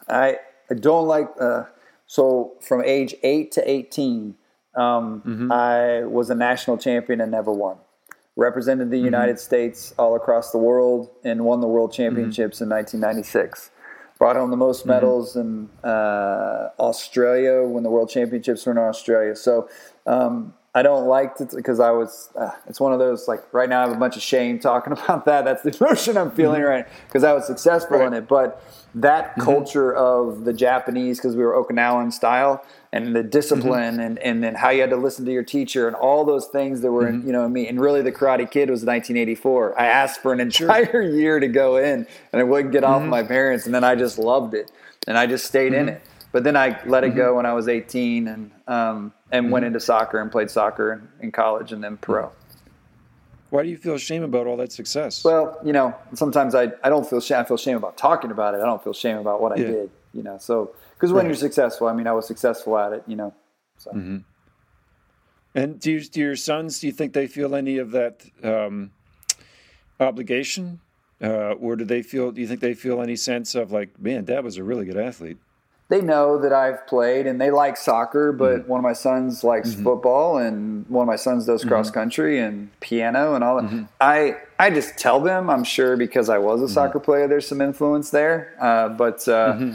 [0.07, 0.37] I
[0.69, 1.29] I don't like.
[1.39, 1.63] Uh,
[2.05, 4.35] so from age eight to eighteen.
[4.77, 5.51] Um, mm-hmm.
[5.51, 7.77] I was a national champion and never won.
[8.35, 9.05] Represented the mm-hmm.
[9.05, 12.71] United States all across the world and won the world championships mm-hmm.
[12.71, 13.71] in 1996.
[14.19, 14.89] Brought home the most mm-hmm.
[14.89, 19.35] medals in uh, Australia when the world championships were in Australia.
[19.35, 19.67] So
[20.05, 22.29] um, I don't like it because I was.
[22.35, 24.93] Uh, it's one of those like right now I have a bunch of shame talking
[25.03, 25.43] about that.
[25.43, 26.69] That's the emotion I'm feeling mm-hmm.
[26.69, 28.07] right because I was successful right.
[28.07, 28.63] in it, but
[28.93, 29.41] that mm-hmm.
[29.41, 32.63] culture of the Japanese because we were Okinawan style
[32.93, 34.01] and the discipline mm-hmm.
[34.01, 36.81] and, and then how you had to listen to your teacher and all those things
[36.81, 37.21] that were mm-hmm.
[37.21, 39.79] in, you know me and really the Karate Kid was 1984.
[39.79, 41.01] I asked for an entire sure.
[41.15, 43.09] year to go in and I wouldn't get off mm-hmm.
[43.09, 44.71] my parents and then I just loved it
[45.07, 45.95] and I just stayed in mm-hmm.
[45.95, 46.01] it.
[46.31, 47.37] But then I let it go mm-hmm.
[47.37, 51.31] when I was 18 and um, and went into soccer and played soccer in, in
[51.31, 52.31] college and then pro.
[53.49, 55.23] Why do you feel shame about all that success?
[55.23, 57.39] Well, you know, sometimes I, I don't feel shame.
[57.39, 58.57] I feel shame about talking about it.
[58.57, 60.37] I don't feel shame about what I did, you know.
[60.37, 61.29] So, because when right.
[61.29, 63.33] you're successful, I mean, I was successful at it, you know,
[63.77, 63.91] So.
[63.91, 64.17] Mm-hmm.
[65.55, 66.79] And do, you, do your sons?
[66.79, 68.91] Do you think they feel any of that um,
[69.99, 70.79] obligation,
[71.21, 72.31] uh, or do they feel?
[72.31, 74.97] Do you think they feel any sense of like, man, Dad was a really good
[74.97, 75.37] athlete?
[75.89, 78.31] They know that I've played, and they like soccer.
[78.31, 78.69] But mm-hmm.
[78.69, 79.83] one of my sons likes mm-hmm.
[79.83, 81.69] football, and one of my sons does mm-hmm.
[81.69, 83.65] cross country and piano and all that.
[83.65, 83.83] Mm-hmm.
[83.99, 86.73] I I just tell them, I'm sure because I was a mm-hmm.
[86.73, 88.55] soccer player, there's some influence there.
[88.59, 89.71] Uh, but uh,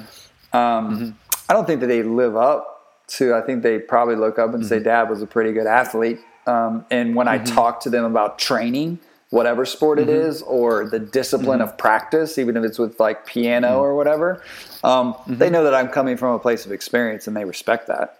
[0.53, 0.57] mm-hmm.
[0.57, 3.35] um, I don't think that they live up to.
[3.35, 6.85] I think they probably look up and say, "Dad was a pretty good athlete." Um,
[6.91, 8.99] and when I talk to them about training
[9.33, 10.29] whatever sport it mm-hmm.
[10.29, 11.69] is, or the discipline mm-hmm.
[11.71, 13.81] of practice, even if it's with like piano mm-hmm.
[13.81, 14.43] or whatever.
[14.85, 15.55] Um, they mm-hmm.
[15.55, 18.19] know that I'm coming from a place of experience and they respect that.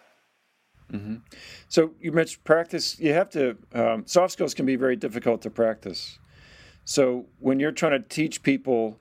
[0.91, 1.17] Mm-hmm.
[1.69, 2.99] So you mentioned practice.
[2.99, 6.19] You have to, um, soft skills can be very difficult to practice.
[6.87, 8.99] So when you're trying to teach people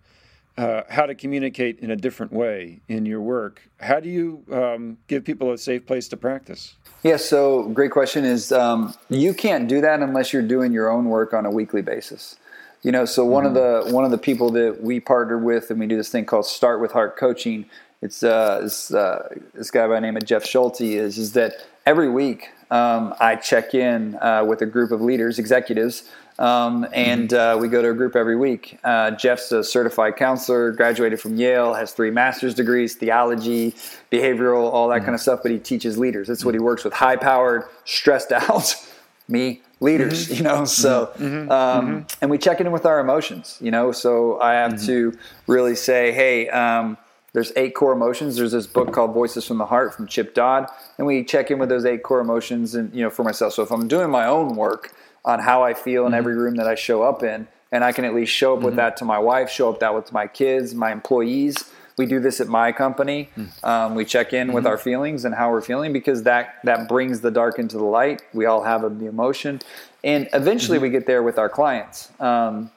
[0.61, 4.97] uh, how to communicate in a different way in your work, how do you um,
[5.07, 6.75] give people a safe place to practice?
[7.03, 11.05] Yeah, so great question is um, you can't do that unless you're doing your own
[11.05, 12.35] work on a weekly basis.
[12.83, 13.57] You know, so one mm-hmm.
[13.57, 16.25] of the one of the people that we partner with, and we do this thing
[16.25, 17.65] called Start with Heart Coaching.
[18.03, 21.53] It's uh, this, uh, this guy by the name of Jeff Schulte is is that
[21.85, 26.09] every week um, I check in uh, with a group of leaders, executives,
[26.39, 27.57] um, and mm-hmm.
[27.57, 28.79] uh, we go to a group every week.
[28.83, 33.73] Uh, Jeff's a certified counselor, graduated from Yale, has three master's degrees, theology,
[34.11, 35.05] behavioral, all that mm-hmm.
[35.05, 35.41] kind of stuff.
[35.43, 36.27] But he teaches leaders.
[36.27, 38.75] That's what he works with: high-powered, stressed out,
[39.27, 40.27] me leaders.
[40.27, 40.35] Mm-hmm.
[40.35, 41.51] You know, so mm-hmm.
[41.51, 42.17] um, mm-hmm.
[42.21, 43.57] and we check in with our emotions.
[43.61, 44.85] You know, so I have mm-hmm.
[44.87, 45.17] to
[45.47, 46.49] really say, hey.
[46.49, 46.97] Um,
[47.33, 48.35] there's eight core emotions.
[48.35, 50.67] There's this book called Voices from the Heart from Chip Dodd,
[50.97, 53.53] and we check in with those eight core emotions, and you know, for myself.
[53.53, 54.93] So if I'm doing my own work,
[55.23, 56.17] on how I feel in mm-hmm.
[56.17, 57.47] every room that I show up in.
[57.71, 58.65] And I can at least show up mm-hmm.
[58.65, 61.71] with that to my wife, show up that with my kids, my employees.
[61.97, 63.29] We do this at my company.
[63.37, 63.63] Mm.
[63.63, 64.55] Um, we check in mm-hmm.
[64.55, 67.83] with our feelings and how we're feeling because that that brings the dark into the
[67.83, 68.23] light.
[68.33, 69.61] We all have the emotion,
[70.03, 70.83] and eventually mm-hmm.
[70.83, 72.09] we get there with our clients.
[72.19, 72.71] Um,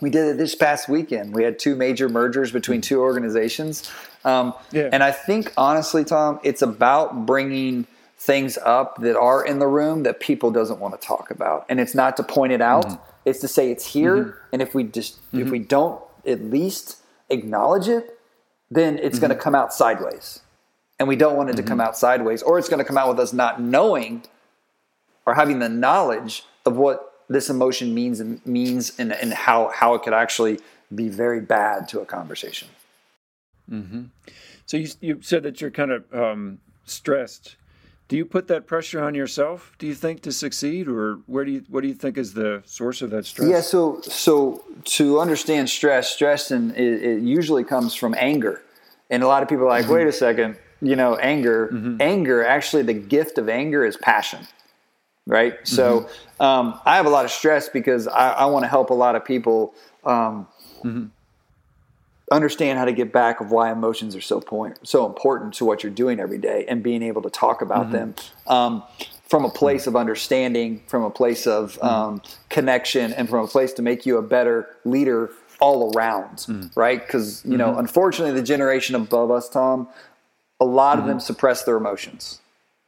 [0.00, 1.34] we did it this past weekend.
[1.34, 3.90] We had two major mergers between two organizations,
[4.24, 4.88] um, yeah.
[4.92, 7.86] and I think honestly, Tom, it's about bringing
[8.20, 11.80] things up that are in the room that people doesn't want to talk about and
[11.80, 13.02] it's not to point it out mm-hmm.
[13.24, 14.38] it's to say it's here mm-hmm.
[14.52, 15.40] and if we just mm-hmm.
[15.40, 16.98] if we don't at least
[17.30, 18.18] acknowledge it
[18.70, 19.42] then it's going to mm-hmm.
[19.42, 20.40] come out sideways
[20.98, 21.88] and we don't want it to come mm-hmm.
[21.88, 24.22] out sideways or it's going to come out with us not knowing
[25.24, 29.94] or having the knowledge of what this emotion means and means and, and how how
[29.94, 30.60] it could actually
[30.94, 32.68] be very bad to a conversation
[33.70, 34.02] mm-hmm.
[34.66, 37.56] so you, you said that you're kind of um, stressed
[38.10, 39.72] do you put that pressure on yourself?
[39.78, 42.60] Do you think to succeed, or where do you what do you think is the
[42.66, 43.48] source of that stress?
[43.48, 44.64] Yeah, so so
[44.96, 48.62] to understand stress, stress and it, it usually comes from anger,
[49.10, 49.94] and a lot of people are like, mm-hmm.
[49.94, 51.98] wait a second, you know, anger, mm-hmm.
[52.00, 52.44] anger.
[52.44, 54.44] Actually, the gift of anger is passion,
[55.28, 55.54] right?
[55.54, 55.76] Mm-hmm.
[55.76, 56.08] So
[56.40, 59.14] um, I have a lot of stress because I, I want to help a lot
[59.14, 59.72] of people.
[60.04, 60.48] Um,
[60.82, 61.06] mm-hmm
[62.30, 65.82] understand how to get back of why emotions are so point so important to what
[65.82, 67.92] you're doing every day and being able to talk about mm-hmm.
[67.92, 68.14] them
[68.46, 68.82] um,
[69.28, 71.86] from a place of understanding from a place of mm-hmm.
[71.86, 76.66] um, connection and from a place to make you a better leader all around mm-hmm.
[76.78, 77.80] right because you know mm-hmm.
[77.80, 79.88] unfortunately the generation above us tom
[80.60, 81.24] a lot of them mm-hmm.
[81.24, 82.40] suppress their emotions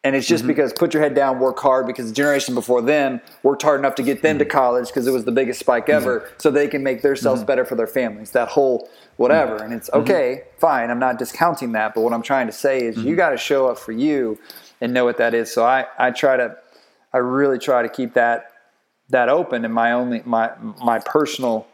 [0.05, 0.49] and it's just mm-hmm.
[0.49, 3.95] because put your head down, work hard, because the generation before them worked hard enough
[3.97, 4.41] to get them mm-hmm.
[4.41, 5.97] to college because it was the biggest spike mm-hmm.
[5.97, 7.47] ever, so they can make themselves mm-hmm.
[7.47, 8.33] better for their families.
[8.33, 9.57] That whole whatever.
[9.57, 9.65] Mm-hmm.
[9.65, 10.91] And it's okay, fine.
[10.91, 11.95] I'm not discounting that.
[11.95, 14.39] But what I'm trying to say is you got to show up for you
[14.81, 15.53] and know what that is.
[15.53, 16.57] So I, I try to,
[17.13, 18.51] I really try to keep that,
[19.11, 20.51] that open and my only, my,
[20.83, 21.67] my personal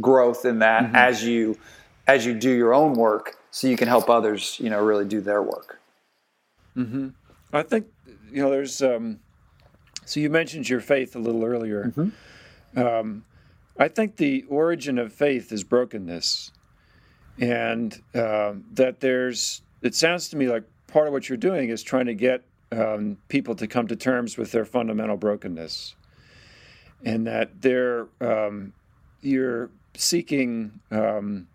[0.00, 1.58] growth in that as you,
[2.06, 5.20] as you do your own work so you can help others, you know, really do
[5.20, 5.78] their work.
[6.76, 7.08] Mm-hmm.
[7.52, 7.86] I think
[8.30, 9.20] you know there's um,
[10.04, 11.92] so you mentioned your faith a little earlier.
[11.96, 12.78] Mm-hmm.
[12.78, 13.24] Um,
[13.78, 16.52] I think the origin of faith is brokenness,
[17.38, 19.62] and uh, that there's.
[19.82, 22.42] It sounds to me like part of what you're doing is trying to get
[22.72, 25.94] um, people to come to terms with their fundamental brokenness,
[27.04, 28.72] and that they're um,
[29.22, 30.80] you're seeking.
[30.90, 31.48] Um,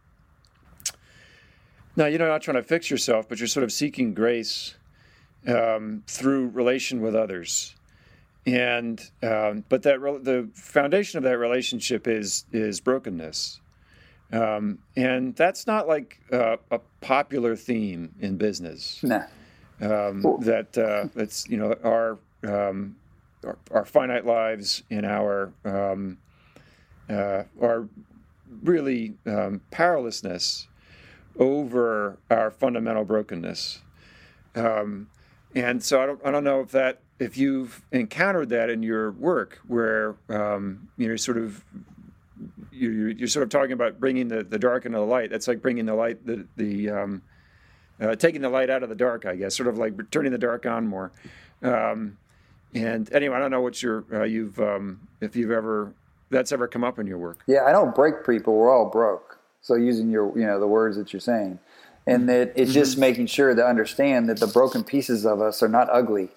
[1.96, 4.76] now, you're not trying to fix yourself, but you're sort of seeking grace
[5.48, 7.76] um, through relation with others.
[8.46, 13.62] And um, but that re- the foundation of that relationship is is brokenness,
[14.32, 19.04] um, and that's not like uh, a popular theme in business.
[19.04, 19.24] No.
[19.80, 22.96] Um, that uh, it's you know our, um,
[23.44, 26.18] our, our finite lives and our um,
[27.12, 27.88] uh, our
[28.64, 29.14] really
[29.70, 30.68] powerlessness
[31.38, 33.82] over our fundamental brokenness.
[34.56, 35.08] Um,
[35.56, 39.12] And so I don't, I don't know if that if you've encountered that in your
[39.12, 41.64] work, where um, you know sort of
[42.72, 45.30] you're, you're sort of talking about bringing the, the dark into the light.
[45.30, 47.22] That's like bringing the light the the um,
[48.00, 50.38] uh, taking the light out of the dark, I guess, sort of like turning the
[50.38, 51.12] dark on more.
[51.62, 52.18] Um,
[52.74, 55.94] and anyway, I don't know what your uh, you've um, if you've ever
[56.30, 57.44] that's ever come up in your work.
[57.46, 58.56] Yeah, I don't break people.
[58.56, 59.38] We're all broke.
[59.62, 61.60] So using your you know the words that you're saying,
[62.08, 63.02] and that it's just mm-hmm.
[63.02, 66.30] making sure to understand that the broken pieces of us are not ugly.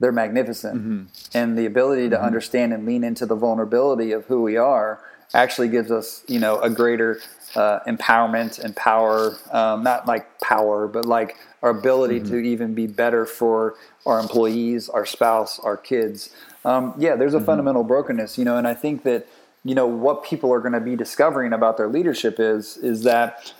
[0.00, 1.38] They're magnificent, mm-hmm.
[1.38, 2.24] and the ability to mm-hmm.
[2.24, 5.00] understand and lean into the vulnerability of who we are
[5.34, 7.20] actually gives us, you know, a greater
[7.54, 9.36] uh, empowerment and power.
[9.50, 12.32] Um, not like power, but like our ability mm-hmm.
[12.32, 16.30] to even be better for our employees, our spouse, our kids.
[16.64, 17.46] Um, yeah, there's a mm-hmm.
[17.46, 19.26] fundamental brokenness, you know, and I think that
[19.64, 23.52] you know what people are going to be discovering about their leadership is is that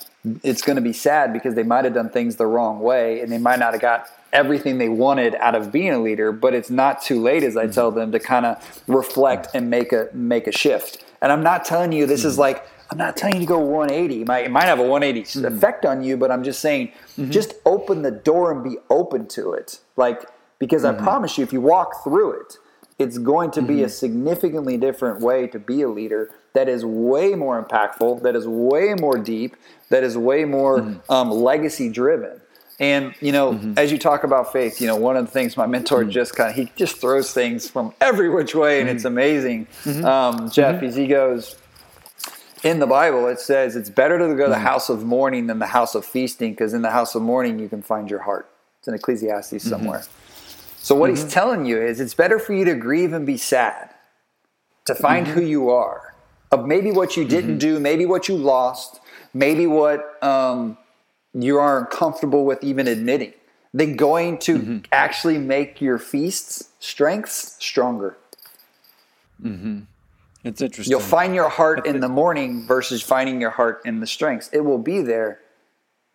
[0.42, 3.32] it's going to be sad because they might have done things the wrong way and
[3.32, 6.70] they might not have got everything they wanted out of being a leader but it's
[6.70, 7.72] not too late as i mm-hmm.
[7.72, 11.64] tell them to kind of reflect and make a make a shift and I'm not
[11.64, 12.40] telling you this is hmm.
[12.40, 14.20] like I'm not telling you to go 180.
[14.20, 15.56] It might, it might have a 180 mm-hmm.
[15.56, 17.30] effect on you, but I'm just saying, mm-hmm.
[17.30, 19.80] just open the door and be open to it.
[19.96, 21.00] Like, because mm-hmm.
[21.00, 22.58] I promise you, if you walk through it,
[22.98, 23.92] it's going to be a mm-hmm.
[23.92, 28.94] significantly different way to be a leader that is way more impactful, that is way
[28.98, 29.56] more deep,
[29.88, 31.12] that is way more mm-hmm.
[31.12, 32.40] um, legacy driven.
[32.78, 33.74] And you know, mm-hmm.
[33.76, 36.10] as you talk about faith, you know, one of the things my mentor mm-hmm.
[36.10, 38.96] just kind of he just throws things from every which way, and mm-hmm.
[38.96, 39.66] it's amazing.
[39.84, 40.04] Mm-hmm.
[40.04, 40.86] Um, Jeff, mm-hmm.
[40.86, 41.56] as he goes
[42.64, 44.64] in the Bible, it says it's better to go to the mm-hmm.
[44.64, 47.68] house of mourning than the house of feasting, because in the house of mourning you
[47.68, 48.50] can find your heart.
[48.80, 50.02] It's in Ecclesiastes somewhere.
[50.82, 53.90] So what he's telling you is it's better for you to grieve and be sad,
[54.84, 56.14] to find who you are,
[56.50, 59.00] of maybe what you didn't do, maybe what you lost,
[59.32, 60.22] maybe what.
[60.22, 60.78] Um,
[61.34, 63.32] you aren't comfortable with even admitting,
[63.72, 64.78] than going to mm-hmm.
[64.92, 68.18] actually make your feasts strengths stronger.
[69.42, 69.80] Mm-hmm.
[70.44, 70.90] It's interesting.
[70.90, 74.50] You'll find your heart in the mourning versus finding your heart in the strengths.
[74.52, 75.40] It will be there,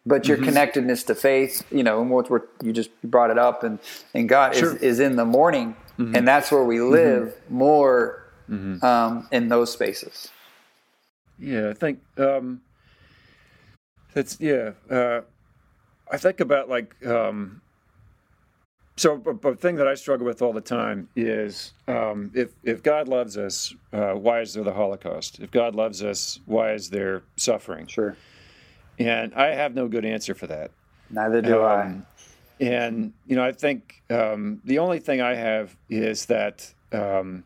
[0.08, 0.46] but your mm-hmm.
[0.46, 2.30] connectedness to faith, you know, and what
[2.64, 3.80] you just brought it up, and
[4.14, 4.76] and God sure.
[4.76, 6.16] is, is in the mourning, mm-hmm.
[6.16, 7.56] and that's where we live mm-hmm.
[7.56, 8.84] more mm-hmm.
[8.84, 10.30] um, in those spaces.
[11.38, 12.62] Yeah, I think um,
[14.14, 14.72] that's yeah.
[14.90, 15.22] Uh,
[16.10, 17.62] I think about like um,
[18.96, 19.22] so.
[19.26, 23.10] A, a, thing that I struggle with all the time is um, if if God
[23.10, 25.40] loves us, uh, why is there the Holocaust?
[25.40, 27.88] If God loves us, why is there suffering?
[27.88, 28.16] Sure.
[29.00, 30.72] And I have no good answer for that.
[31.10, 32.06] Neither do um,
[32.60, 32.64] I.
[32.64, 37.44] And you know, I think um, the only thing I have is that um,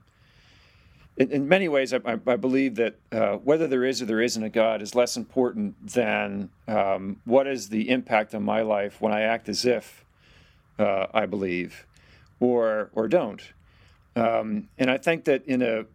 [1.17, 4.41] in, in many ways, I, I believe that uh, whether there is or there isn't
[4.41, 9.11] a God is less important than um, what is the impact on my life when
[9.11, 10.05] I act as if
[10.79, 11.85] uh, I believe,
[12.39, 13.41] or or don't.
[14.15, 15.85] Um, and I think that in a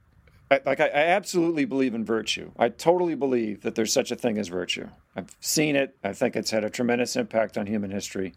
[0.51, 2.53] like I, I absolutely believe in virtue.
[2.59, 4.89] I totally believe that there's such a thing as virtue.
[5.17, 5.97] I've seen it.
[6.05, 8.35] I think it's had a tremendous impact on human history.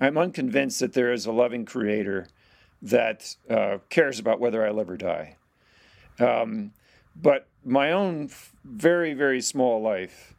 [0.00, 2.26] I'm unconvinced that there is a loving creator
[2.82, 5.36] that uh, cares about whether I live or die.
[6.18, 6.72] Um,
[7.14, 8.30] but my own
[8.64, 10.34] very very small life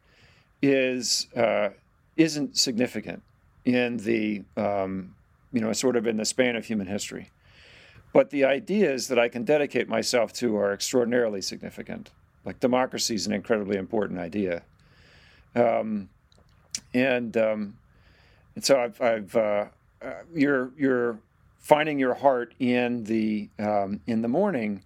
[0.60, 1.70] is uh,
[2.16, 3.22] isn't significant
[3.64, 5.14] in the um,
[5.52, 7.30] you know sort of in the span of human history.
[8.12, 12.10] But the ideas that I can dedicate myself to are extraordinarily significant.
[12.44, 14.64] Like democracy is an incredibly important idea,
[15.54, 16.08] um,
[16.94, 17.76] and um,
[18.54, 19.64] and so I've, I've uh,
[20.00, 21.18] uh, you're you're
[21.58, 24.82] finding your heart in the um, in the mourning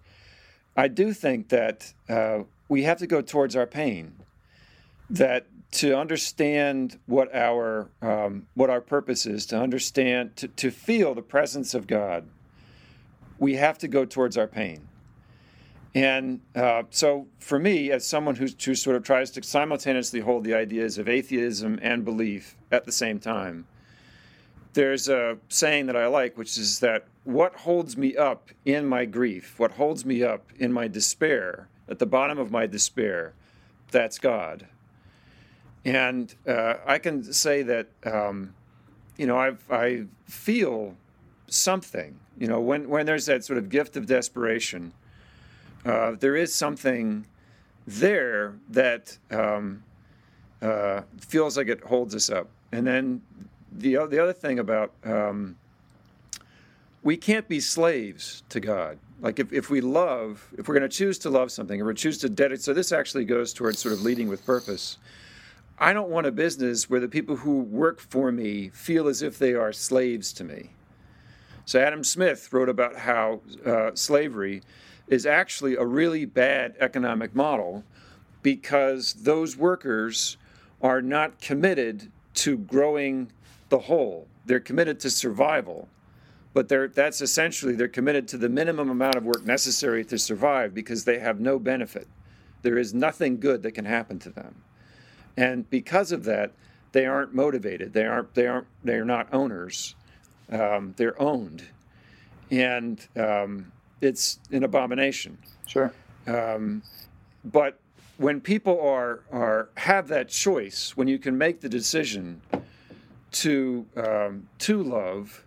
[0.77, 4.13] I do think that uh, we have to go towards our pain.
[5.09, 11.15] That to understand what our um, what our purpose is, to understand, to, to feel
[11.15, 12.27] the presence of God,
[13.39, 14.87] we have to go towards our pain.
[15.97, 20.43] And uh, so, for me, as someone who, who sort of tries to simultaneously hold
[20.43, 23.65] the ideas of atheism and belief at the same time,
[24.73, 29.05] there's a saying that I like, which is that what holds me up in my
[29.05, 33.33] grief, what holds me up in my despair, at the bottom of my despair,
[33.89, 34.67] that's God.
[35.83, 38.53] And uh, I can say that, um,
[39.17, 40.93] you know, i I feel
[41.47, 42.19] something.
[42.37, 44.93] You know, when, when there's that sort of gift of desperation,
[45.85, 47.25] uh, there is something
[47.85, 49.83] there that um,
[50.61, 52.49] uh, feels like it holds us up.
[52.71, 53.21] And then
[53.71, 55.55] the the other thing about um,
[57.03, 58.97] we can't be slaves to God.
[59.21, 61.93] Like if, if we love, if we're going to choose to love something, or we
[61.93, 64.97] choose to dedicate, so this actually goes towards sort of leading with purpose.
[65.79, 69.39] I don't want a business where the people who work for me feel as if
[69.39, 70.71] they are slaves to me.
[71.65, 74.63] So Adam Smith wrote about how uh, slavery
[75.07, 77.83] is actually a really bad economic model
[78.41, 80.37] because those workers
[80.81, 83.31] are not committed to growing
[83.69, 84.27] the whole.
[84.45, 85.87] They're committed to survival.
[86.53, 90.73] But they're, that's essentially they're committed to the minimum amount of work necessary to survive
[90.73, 92.07] because they have no benefit.
[92.61, 94.55] There is nothing good that can happen to them.
[95.35, 96.51] And because of that,
[96.91, 97.93] they aren't motivated.
[97.93, 98.33] They aren't.
[98.33, 98.67] They aren't.
[98.83, 99.95] They're not owners.
[100.51, 101.63] Um, they're owned,
[102.49, 103.71] and um,
[104.01, 105.37] it's an abomination.
[105.65, 105.93] Sure.
[106.27, 106.83] Um,
[107.45, 107.79] but
[108.17, 112.41] when people are are have that choice, when you can make the decision
[113.31, 115.43] to um, to love,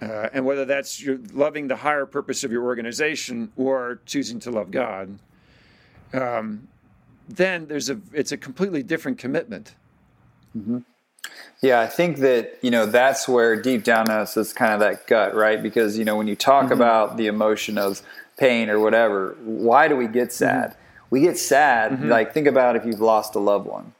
[0.00, 4.50] uh, and whether that's you're loving the higher purpose of your organization or choosing to
[4.50, 5.18] love God,
[6.12, 6.68] um,
[7.28, 9.74] then there's a it's a completely different commitment.
[10.56, 10.78] Mm-hmm.
[11.62, 15.06] Yeah, I think that you know that's where deep down us is kind of that
[15.06, 15.62] gut, right?
[15.62, 16.72] Because you know when you talk mm-hmm.
[16.72, 18.02] about the emotion of
[18.36, 20.44] pain or whatever, why do we get mm-hmm.
[20.44, 20.70] sad?
[20.70, 20.78] Mm-hmm.
[21.10, 21.92] We get sad.
[21.92, 22.08] Mm-hmm.
[22.08, 23.92] Like think about if you've lost a loved one,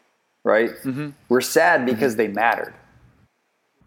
[0.43, 0.71] right?
[0.71, 1.11] Mm-hmm.
[1.29, 2.75] We're sad because they mattered.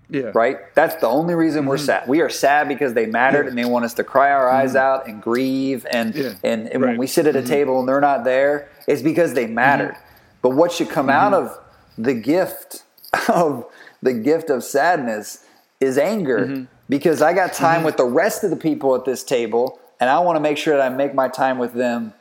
[0.10, 0.32] Yeah.
[0.34, 0.74] Right?
[0.76, 1.70] That's the only reason mm-hmm.
[1.70, 2.08] we're sad.
[2.08, 3.50] We are sad because they mattered yeah.
[3.50, 4.78] and they want us to cry our eyes mm-hmm.
[4.78, 5.86] out and grieve.
[5.90, 6.34] And, yeah.
[6.44, 6.90] and, and right.
[6.90, 7.48] when we sit at a mm-hmm.
[7.48, 9.96] table and they're not there, it's because they mattered.
[9.96, 10.38] Mm-hmm.
[10.44, 11.48] But what should come out mm-hmm.
[11.48, 11.60] of
[11.98, 12.84] the gift
[13.30, 13.66] of
[14.02, 15.46] the gift of sadness
[15.80, 16.64] is anger mm-hmm.
[16.90, 20.20] because I got time with the rest of the people at this table and I
[20.20, 22.14] want to make sure that I make my time with them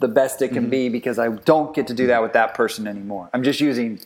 [0.00, 2.88] the best it can be because I don't get to do that with that person
[2.88, 3.30] anymore.
[3.32, 4.00] I'm just using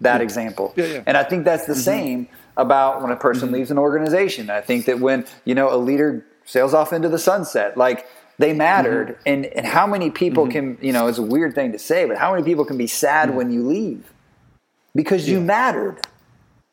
[0.00, 0.72] that example.
[0.76, 1.02] Yeah, yeah.
[1.06, 3.56] And I think that's the same about when a person mm-hmm.
[3.56, 4.50] leaves an organization.
[4.50, 8.06] I think that when, you know, a leader sails off into the sunset, like
[8.38, 9.08] they mattered.
[9.08, 9.22] Mm-hmm.
[9.26, 10.76] And, and how many people mm-hmm.
[10.76, 12.86] can, you know, it's a weird thing to say, but how many people can be
[12.86, 13.36] sad mm-hmm.
[13.36, 14.12] when you leave?
[14.94, 15.34] Because yeah.
[15.34, 16.00] you mattered,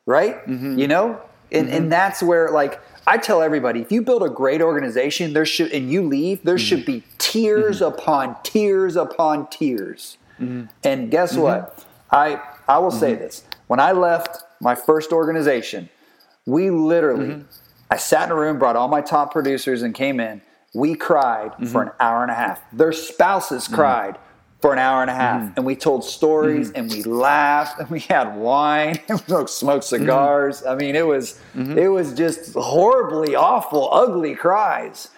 [0.06, 0.46] right?
[0.46, 0.78] Mm-hmm.
[0.78, 1.20] You know?
[1.52, 1.88] And, and mm-hmm.
[1.88, 5.90] that's where, like, I tell everybody, if you build a great organization, there should, and
[5.90, 10.16] you leave, there should be tears upon tears upon tears.
[10.84, 11.84] And guess what?
[12.10, 13.44] I, I will say this.
[13.66, 15.88] When I left my first organization,
[16.46, 17.42] we literally, mm-hmm.
[17.90, 20.40] I sat in a room, brought all my top producers, and came in.
[20.72, 21.66] We cried mm-hmm.
[21.66, 22.62] for an hour and a half.
[22.72, 23.74] Their spouses mm-hmm.
[23.74, 24.18] cried
[24.60, 25.52] for an hour and a half, mm-hmm.
[25.56, 26.80] and we told stories, mm-hmm.
[26.80, 30.02] and we laughed, and we had wine, and we smoked mm-hmm.
[30.02, 30.64] cigars.
[30.64, 35.08] I mean, it was it was just horribly awful, ugly cries.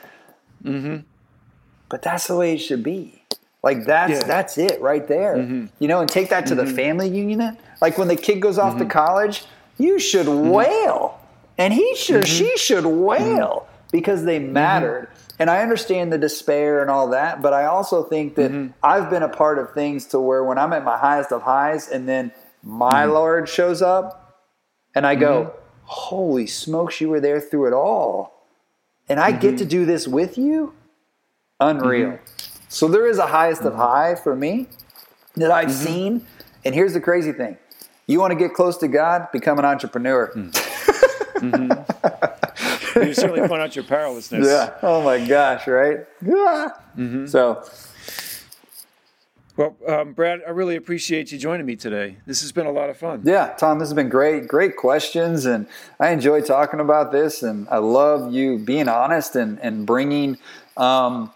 [1.89, 3.23] But that's the way it should be.
[3.63, 4.25] Like that's yeah.
[4.25, 5.37] that's it right there.
[5.37, 5.67] Mm-hmm.
[5.79, 6.67] You know, and take that to mm-hmm.
[6.67, 7.57] the family unit.
[7.81, 8.85] Like when the kid goes off mm-hmm.
[8.85, 9.45] to college,
[9.79, 10.51] you should mm-hmm.
[10.51, 11.21] wail,
[11.59, 12.47] and he should, mm-hmm.
[12.47, 14.53] she should wail because they mm-hmm.
[14.53, 15.09] mattered.
[15.43, 18.75] And I understand the despair and all that, but I also think that mm-hmm.
[18.81, 21.89] I've been a part of things to where when I'm at my highest of highs,
[21.89, 22.31] and then
[22.63, 23.13] my mm-hmm.
[23.13, 24.39] Lord shows up,
[24.95, 25.57] and I go, mm-hmm.
[25.83, 28.47] "Holy smokes, you were there through it all,"
[29.09, 30.75] and I get to do this with you.
[31.59, 32.21] Unreal.
[32.69, 34.69] So there is a highest of high for me
[35.35, 35.85] that I've mm-hmm.
[35.85, 36.27] seen.
[36.65, 37.59] And here's the crazy thing.
[38.07, 40.31] You want to get close to God, become an entrepreneur.
[42.97, 44.47] You certainly point out your powerlessness.
[44.47, 44.75] Yeah.
[44.83, 46.01] Oh my gosh, right?
[46.25, 46.69] Yeah.
[46.97, 47.27] Mm-hmm.
[47.27, 47.65] So.
[49.55, 52.17] Well, um, Brad, I really appreciate you joining me today.
[52.27, 53.21] This has been a lot of fun.
[53.25, 54.49] Yeah, Tom, this has been great.
[54.49, 55.45] Great questions.
[55.45, 55.67] And
[56.01, 57.43] I enjoy talking about this.
[57.43, 60.39] And I love you being honest and, and bringing
[60.79, 61.31] um,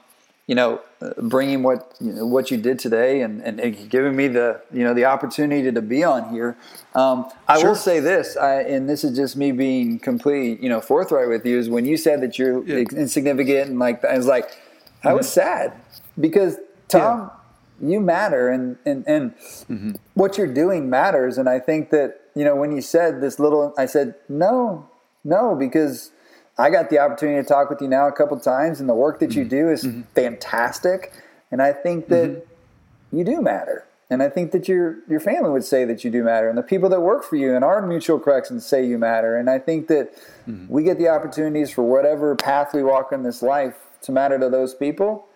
[0.46, 0.80] you know,
[1.18, 4.94] bringing what you know, what you did today and, and, giving me the you know
[4.94, 6.56] the opportunity to be on here.
[6.94, 7.70] Um, I sure.
[7.70, 11.44] will say this, I, and this is just me being complete, you know forthright with
[11.44, 11.58] you.
[11.58, 12.84] Is when you said that you're yeah.
[12.92, 14.56] insignificant and like I was like,
[15.02, 15.40] I was mm-hmm.
[15.40, 15.72] sad
[16.18, 17.30] because Tom,
[17.80, 17.88] yeah.
[17.88, 19.92] you matter and and and mm-hmm.
[20.14, 21.38] what you're doing matters.
[21.38, 24.88] And I think that you know when you said this little, I said no,
[25.24, 26.12] no, because
[26.58, 29.20] I got the opportunity to talk with you now a couple times, and the work
[29.20, 29.50] that you mm-hmm.
[29.50, 30.02] do is mm-hmm.
[30.14, 31.12] fantastic.
[31.50, 33.16] And I think that mm-hmm.
[33.16, 33.86] you do matter.
[34.08, 36.62] And I think that your your family would say that you do matter, and the
[36.62, 39.36] people that work for you and our mutual corrections say you matter.
[39.36, 40.14] And I think that
[40.46, 40.68] mm-hmm.
[40.68, 44.48] we get the opportunities for whatever path we walk in this life to matter to
[44.48, 45.26] those people,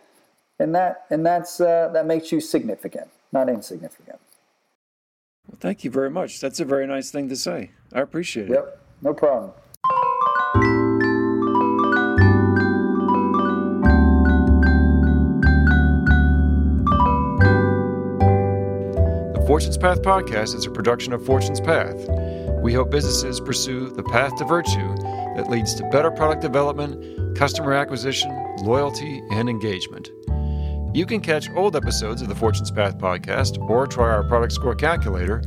[0.61, 4.21] and that and that's uh, that makes you significant, not insignificant.
[5.49, 6.39] Well, thank you very much.
[6.39, 7.73] That's a very nice thing to say.
[7.93, 8.53] I appreciate it.
[8.53, 9.51] Yep, no problem.
[19.51, 22.09] Fortune's Path podcast is a production of Fortune's Path.
[22.63, 24.95] We help businesses pursue the path to virtue
[25.35, 30.09] that leads to better product development, customer acquisition, loyalty, and engagement.
[30.95, 34.77] You can catch old episodes of the Fortune's Path podcast or try our product score
[34.77, 35.43] calculator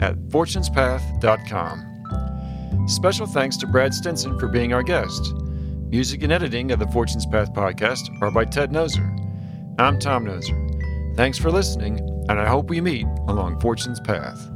[0.00, 2.88] at fortunespath.com.
[2.88, 5.32] Special thanks to Brad Stinson for being our guest.
[5.90, 9.08] Music and editing of the Fortune's Path podcast are by Ted Noser.
[9.78, 11.14] I'm Tom Noser.
[11.14, 14.50] Thanks for listening, and I hope we meet along Fortune's Path.